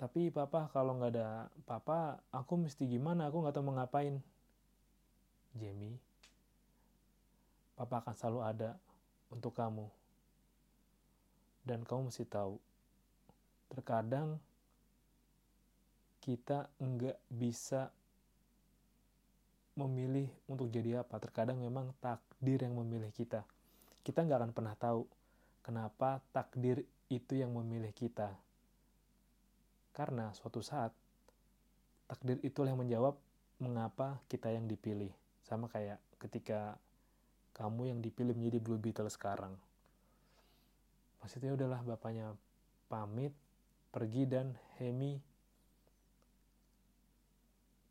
Tapi 0.00 0.32
papa 0.32 0.72
kalau 0.72 0.96
nggak 0.96 1.12
ada 1.12 1.52
papa 1.68 2.24
aku 2.32 2.56
mesti 2.56 2.88
gimana? 2.88 3.28
Aku 3.28 3.44
nggak 3.44 3.54
tahu 3.54 3.68
mau 3.68 3.76
ngapain. 3.76 4.16
Jamie 5.54 6.00
papa 7.80 8.04
akan 8.04 8.12
selalu 8.12 8.40
ada 8.44 8.70
untuk 9.32 9.56
kamu. 9.56 9.88
Dan 11.64 11.80
kamu 11.88 12.12
mesti 12.12 12.28
tahu 12.28 12.60
terkadang 13.72 14.36
kita 16.20 16.68
nggak 16.76 17.18
bisa 17.32 17.88
memilih 19.80 20.28
untuk 20.46 20.68
jadi 20.68 21.00
apa. 21.00 21.16
Terkadang 21.16 21.56
memang 21.56 21.96
takdir 21.98 22.60
yang 22.60 22.76
memilih 22.76 23.08
kita. 23.10 23.42
Kita 24.04 24.24
nggak 24.24 24.38
akan 24.44 24.52
pernah 24.52 24.74
tahu 24.76 25.08
kenapa 25.64 26.20
takdir 26.32 26.84
itu 27.08 27.40
yang 27.40 27.56
memilih 27.56 27.90
kita. 27.96 28.36
Karena 29.96 30.30
suatu 30.36 30.60
saat 30.60 30.92
takdir 32.06 32.36
itulah 32.44 32.72
yang 32.72 32.80
menjawab 32.84 33.16
mengapa 33.60 34.20
kita 34.28 34.52
yang 34.52 34.68
dipilih. 34.68 35.10
Sama 35.44 35.66
kayak 35.72 36.00
ketika 36.20 36.76
kamu 37.56 37.96
yang 37.96 38.00
dipilih 38.00 38.36
menjadi 38.36 38.58
Blue 38.60 38.80
Beetle 38.80 39.10
sekarang. 39.10 39.56
Maksudnya 41.20 41.52
udahlah 41.52 41.84
bapaknya 41.84 42.32
pamit, 42.88 43.36
pergi 43.92 44.24
dan 44.24 44.56
Hemi 44.80 45.20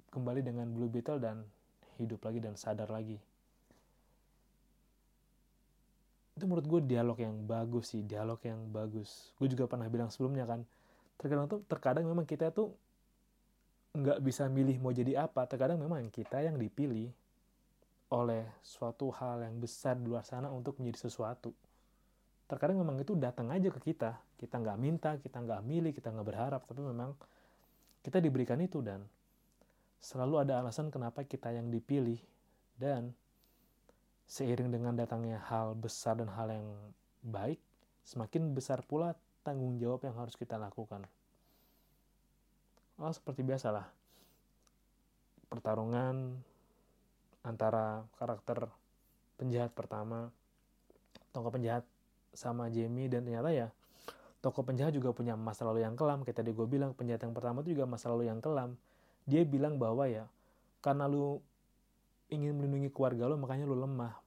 kembali 0.10 0.42
dengan 0.42 0.68
Blue 0.74 0.90
Beetle 0.90 1.22
dan 1.22 1.46
hidup 2.02 2.26
lagi 2.26 2.40
dan 2.42 2.58
sadar 2.58 2.90
lagi. 2.90 3.16
Itu 6.34 6.48
menurut 6.48 6.66
gue 6.66 6.82
dialog 6.96 7.20
yang 7.20 7.36
bagus 7.44 7.94
sih, 7.94 8.02
dialog 8.02 8.40
yang 8.42 8.60
bagus. 8.72 9.36
Gue 9.38 9.52
juga 9.52 9.68
pernah 9.68 9.86
bilang 9.92 10.08
sebelumnya 10.08 10.48
kan, 10.48 10.64
terkadang 11.20 11.48
tuh 11.52 11.60
terkadang 11.68 12.06
memang 12.08 12.24
kita 12.24 12.50
tuh 12.50 12.72
nggak 13.92 14.24
bisa 14.24 14.48
milih 14.48 14.80
mau 14.80 14.96
jadi 14.96 15.28
apa. 15.28 15.44
Terkadang 15.46 15.78
memang 15.78 16.08
kita 16.08 16.40
yang 16.40 16.56
dipilih 16.56 17.12
oleh 18.10 18.48
suatu 18.66 19.14
hal 19.14 19.46
yang 19.46 19.60
besar 19.62 20.00
di 20.00 20.08
luar 20.08 20.26
sana 20.26 20.50
untuk 20.50 20.80
menjadi 20.82 21.12
sesuatu. 21.12 21.54
Terkadang 22.50 22.82
memang 22.82 22.98
itu 22.98 23.14
datang 23.14 23.54
aja 23.54 23.70
ke 23.70 23.94
kita. 23.94 24.18
Kita 24.40 24.58
nggak 24.58 24.78
minta, 24.80 25.20
kita 25.22 25.38
nggak 25.38 25.62
milih, 25.62 25.92
kita 25.94 26.10
nggak 26.10 26.26
berharap, 26.26 26.62
tapi 26.66 26.82
memang 26.82 27.14
kita 28.02 28.18
diberikan 28.24 28.58
itu 28.64 28.82
dan 28.82 29.04
selalu 30.00 30.48
ada 30.48 30.64
alasan 30.64 30.88
kenapa 30.88 31.28
kita 31.28 31.52
yang 31.52 31.68
dipilih 31.68 32.20
dan 32.80 33.12
seiring 34.30 34.72
dengan 34.72 34.96
datangnya 34.96 35.44
hal 35.52 35.76
besar 35.76 36.16
dan 36.16 36.32
hal 36.32 36.48
yang 36.48 36.68
baik, 37.26 37.60
semakin 38.08 38.56
besar 38.56 38.80
pula 38.88 39.18
tanggung 39.44 39.76
jawab 39.76 40.08
yang 40.08 40.16
harus 40.16 40.38
kita 40.40 40.56
lakukan. 40.56 41.04
Oh, 43.00 43.12
seperti 43.12 43.44
biasalah. 43.44 43.88
Pertarungan 45.50 46.40
antara 47.44 48.06
karakter 48.20 48.70
penjahat 49.40 49.74
pertama, 49.74 50.30
tokoh 51.34 51.52
penjahat 51.52 51.84
sama 52.36 52.70
Jamie 52.70 53.10
dan 53.10 53.26
ternyata 53.26 53.50
ya 53.50 53.68
tokoh 54.40 54.62
penjahat 54.64 54.94
juga 54.94 55.12
punya 55.12 55.34
masa 55.34 55.66
lalu 55.66 55.84
yang 55.84 55.98
kelam. 55.98 56.22
Kayak 56.22 56.46
tadi 56.46 56.52
gue 56.54 56.68
bilang 56.70 56.94
penjahat 56.94 57.26
yang 57.26 57.34
pertama 57.34 57.66
itu 57.66 57.74
juga 57.76 57.90
masa 57.90 58.14
lalu 58.14 58.30
yang 58.30 58.40
kelam 58.40 58.78
dia 59.30 59.46
bilang 59.46 59.78
bahwa 59.78 60.10
ya 60.10 60.26
karena 60.82 61.06
lu 61.06 61.38
ingin 62.34 62.58
melindungi 62.58 62.90
keluarga 62.90 63.30
lu 63.30 63.38
makanya 63.38 63.70
lu 63.70 63.78
lemah. 63.78 64.18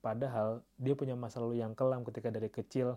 Padahal 0.00 0.64
dia 0.80 0.96
punya 0.96 1.12
masa 1.12 1.44
lalu 1.44 1.60
yang 1.60 1.76
kelam 1.76 2.00
ketika 2.08 2.32
dari 2.32 2.48
kecil 2.48 2.96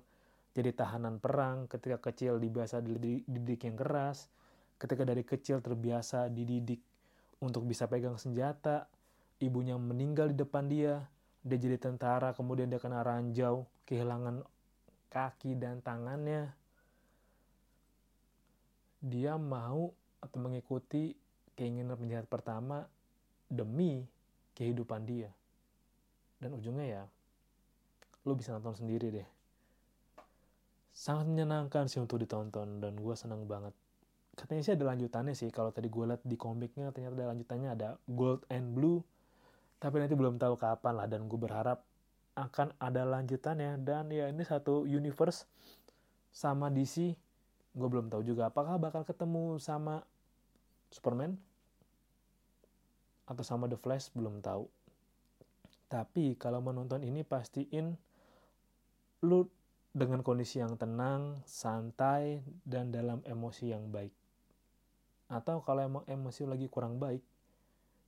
jadi 0.55 0.71
tahanan 0.71 1.19
perang 1.19 1.67
ketika 1.67 1.99
kecil 1.99 2.39
dibiasa 2.39 2.79
dididik 2.79 3.67
yang 3.67 3.75
keras 3.75 4.31
ketika 4.79 5.03
dari 5.03 5.27
kecil 5.27 5.59
terbiasa 5.59 6.31
dididik 6.31 6.79
untuk 7.43 7.67
bisa 7.67 7.91
pegang 7.91 8.15
senjata 8.15 8.87
ibunya 9.43 9.75
meninggal 9.75 10.31
di 10.31 10.37
depan 10.39 10.71
dia 10.71 11.03
dia 11.43 11.59
jadi 11.59 11.75
tentara 11.75 12.31
kemudian 12.31 12.71
dia 12.71 12.79
kena 12.79 13.03
ranjau 13.03 13.67
kehilangan 13.83 14.47
kaki 15.13 15.53
dan 15.61 15.77
tangannya. 15.85 16.49
Dia 19.03 19.37
mau 19.37 19.93
atau 20.23 20.39
mengikuti 20.39 21.11
keinginan 21.59 21.99
penjahat 21.99 22.31
pertama 22.31 22.87
demi 23.51 24.07
kehidupan 24.55 25.03
dia. 25.03 25.27
Dan 26.39 26.55
ujungnya 26.55 26.87
ya, 26.87 27.03
lo 28.23 28.33
bisa 28.39 28.55
nonton 28.55 28.79
sendiri 28.79 29.11
deh. 29.11 29.27
Sangat 30.95 31.27
menyenangkan 31.27 31.91
sih 31.91 31.99
untuk 31.99 32.23
ditonton 32.23 32.79
dan 32.79 32.95
gue 32.95 33.15
senang 33.19 33.43
banget. 33.43 33.75
Katanya 34.33 34.61
sih 34.65 34.73
ada 34.73 34.87
lanjutannya 34.87 35.35
sih, 35.35 35.51
kalau 35.51 35.69
tadi 35.69 35.91
gue 35.91 36.05
liat 36.09 36.23
di 36.25 36.39
komiknya 36.39 36.89
ternyata 36.89 37.21
ada 37.21 37.27
lanjutannya 37.35 37.69
ada 37.69 37.89
Gold 38.07 38.47
and 38.47 38.71
Blue. 38.71 39.03
Tapi 39.77 39.99
nanti 39.99 40.15
belum 40.15 40.39
tahu 40.39 40.55
kapan 40.55 40.93
lah 40.95 41.07
dan 41.11 41.27
gue 41.27 41.37
berharap 41.37 41.83
akan 42.33 42.73
ada 42.81 43.05
lanjutannya 43.05 43.77
dan 43.85 44.09
ya 44.09 44.25
ini 44.25 44.41
satu 44.41 44.89
universe 44.89 45.45
sama 46.33 46.73
DC 46.73 47.13
gue 47.73 47.87
belum 47.89 48.09
tahu 48.09 48.21
juga 48.25 48.49
apakah 48.49 48.77
bakal 48.77 49.05
ketemu 49.05 49.57
sama 49.57 50.05
Superman 50.93 51.33
atau 53.25 53.41
sama 53.41 53.65
The 53.65 53.81
Flash 53.81 54.13
belum 54.13 54.45
tahu. 54.45 54.69
Tapi 55.89 56.37
kalau 56.37 56.61
menonton 56.61 57.01
ini 57.01 57.25
pastiin 57.25 57.97
lu 59.25 59.49
dengan 59.93 60.25
kondisi 60.25 60.57
yang 60.57 60.73
tenang, 60.77 61.45
santai, 61.45 62.41
dan 62.65 62.89
dalam 62.89 63.21
emosi 63.25 63.69
yang 63.69 63.93
baik. 63.93 64.09
Atau 65.29 65.61
kalau 65.61 65.85
emang 65.85 66.03
emosi 66.09 66.49
lagi 66.49 66.65
kurang 66.65 66.97
baik, 66.97 67.21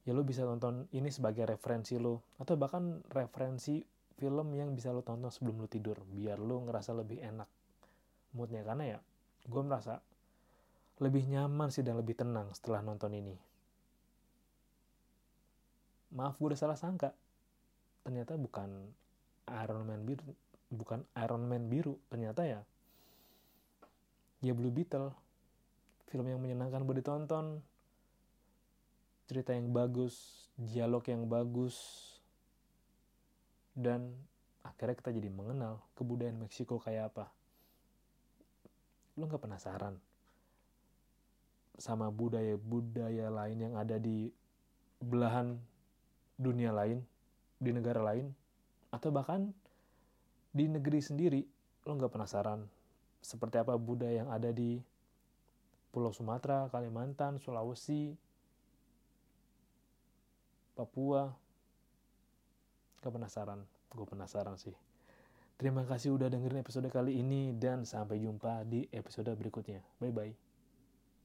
ya 0.04 0.12
lu 0.18 0.26
bisa 0.26 0.44
tonton 0.50 0.90
ini 0.98 1.14
sebagai 1.14 1.46
referensi 1.46 2.02
lu. 2.02 2.18
Atau 2.42 2.58
bahkan 2.58 3.06
referensi 3.14 3.86
film 4.18 4.58
yang 4.58 4.74
bisa 4.74 4.90
lu 4.90 5.06
tonton 5.06 5.30
sebelum 5.30 5.62
lu 5.62 5.70
tidur. 5.70 6.02
Biar 6.10 6.42
lu 6.42 6.66
ngerasa 6.66 6.98
lebih 6.98 7.22
enak 7.22 7.48
moodnya. 8.34 8.66
Karena 8.66 8.98
ya, 8.98 9.00
gue 9.46 9.62
merasa 9.62 10.02
lebih 11.04 11.28
nyaman 11.28 11.68
sih 11.68 11.84
dan 11.84 12.00
lebih 12.00 12.16
tenang 12.16 12.56
setelah 12.56 12.80
nonton 12.80 13.12
ini. 13.12 13.36
Maaf 16.16 16.40
gue 16.40 16.56
udah 16.56 16.60
salah 16.60 16.80
sangka. 16.80 17.12
Ternyata 18.08 18.40
bukan 18.40 18.70
Iron 19.52 19.84
Man 19.84 20.08
biru, 20.08 20.32
bukan 20.72 21.04
Iron 21.20 21.44
Man 21.44 21.68
biru. 21.68 22.00
Ternyata 22.08 22.48
ya 22.48 22.62
ya 24.40 24.54
Blue 24.54 24.72
Beetle. 24.72 25.12
film 26.06 26.30
yang 26.32 26.40
menyenangkan 26.40 26.86
buat 26.86 27.02
ditonton, 27.02 27.60
cerita 29.26 29.52
yang 29.52 29.74
bagus, 29.74 30.48
dialog 30.56 31.02
yang 31.12 31.28
bagus, 31.28 31.76
dan 33.74 34.14
akhirnya 34.64 34.96
kita 34.96 35.12
jadi 35.12 35.28
mengenal 35.34 35.82
kebudayaan 35.98 36.40
Meksiko 36.40 36.78
kayak 36.80 37.12
apa. 37.12 37.34
Lo 39.18 39.28
nggak 39.28 39.44
penasaran 39.44 39.98
sama 41.76 42.08
budaya-budaya 42.12 43.28
lain 43.32 43.58
yang 43.60 43.74
ada 43.76 44.00
di 44.00 44.32
belahan 45.00 45.60
dunia 46.40 46.72
lain, 46.72 47.04
di 47.60 47.72
negara 47.72 48.04
lain, 48.04 48.32
atau 48.92 49.12
bahkan 49.12 49.52
di 50.56 50.72
negeri 50.72 51.04
sendiri, 51.04 51.42
lo 51.84 51.96
nggak 52.00 52.12
penasaran 52.16 52.64
seperti 53.26 53.58
apa 53.58 53.74
budaya 53.76 54.22
yang 54.22 54.30
ada 54.30 54.54
di 54.54 54.78
Pulau 55.90 56.14
Sumatera, 56.14 56.70
Kalimantan, 56.70 57.42
Sulawesi, 57.42 58.14
Papua. 60.76 61.32
Gak 63.00 63.14
penasaran? 63.16 63.64
Gue 63.90 64.04
penasaran 64.04 64.60
sih. 64.60 64.76
Terima 65.56 65.88
kasih 65.88 66.20
udah 66.20 66.28
dengerin 66.28 66.60
episode 66.60 66.92
kali 66.92 67.24
ini 67.24 67.56
dan 67.56 67.88
sampai 67.88 68.20
jumpa 68.20 68.68
di 68.68 68.84
episode 68.92 69.32
berikutnya. 69.40 69.80
Bye-bye. 70.04 70.45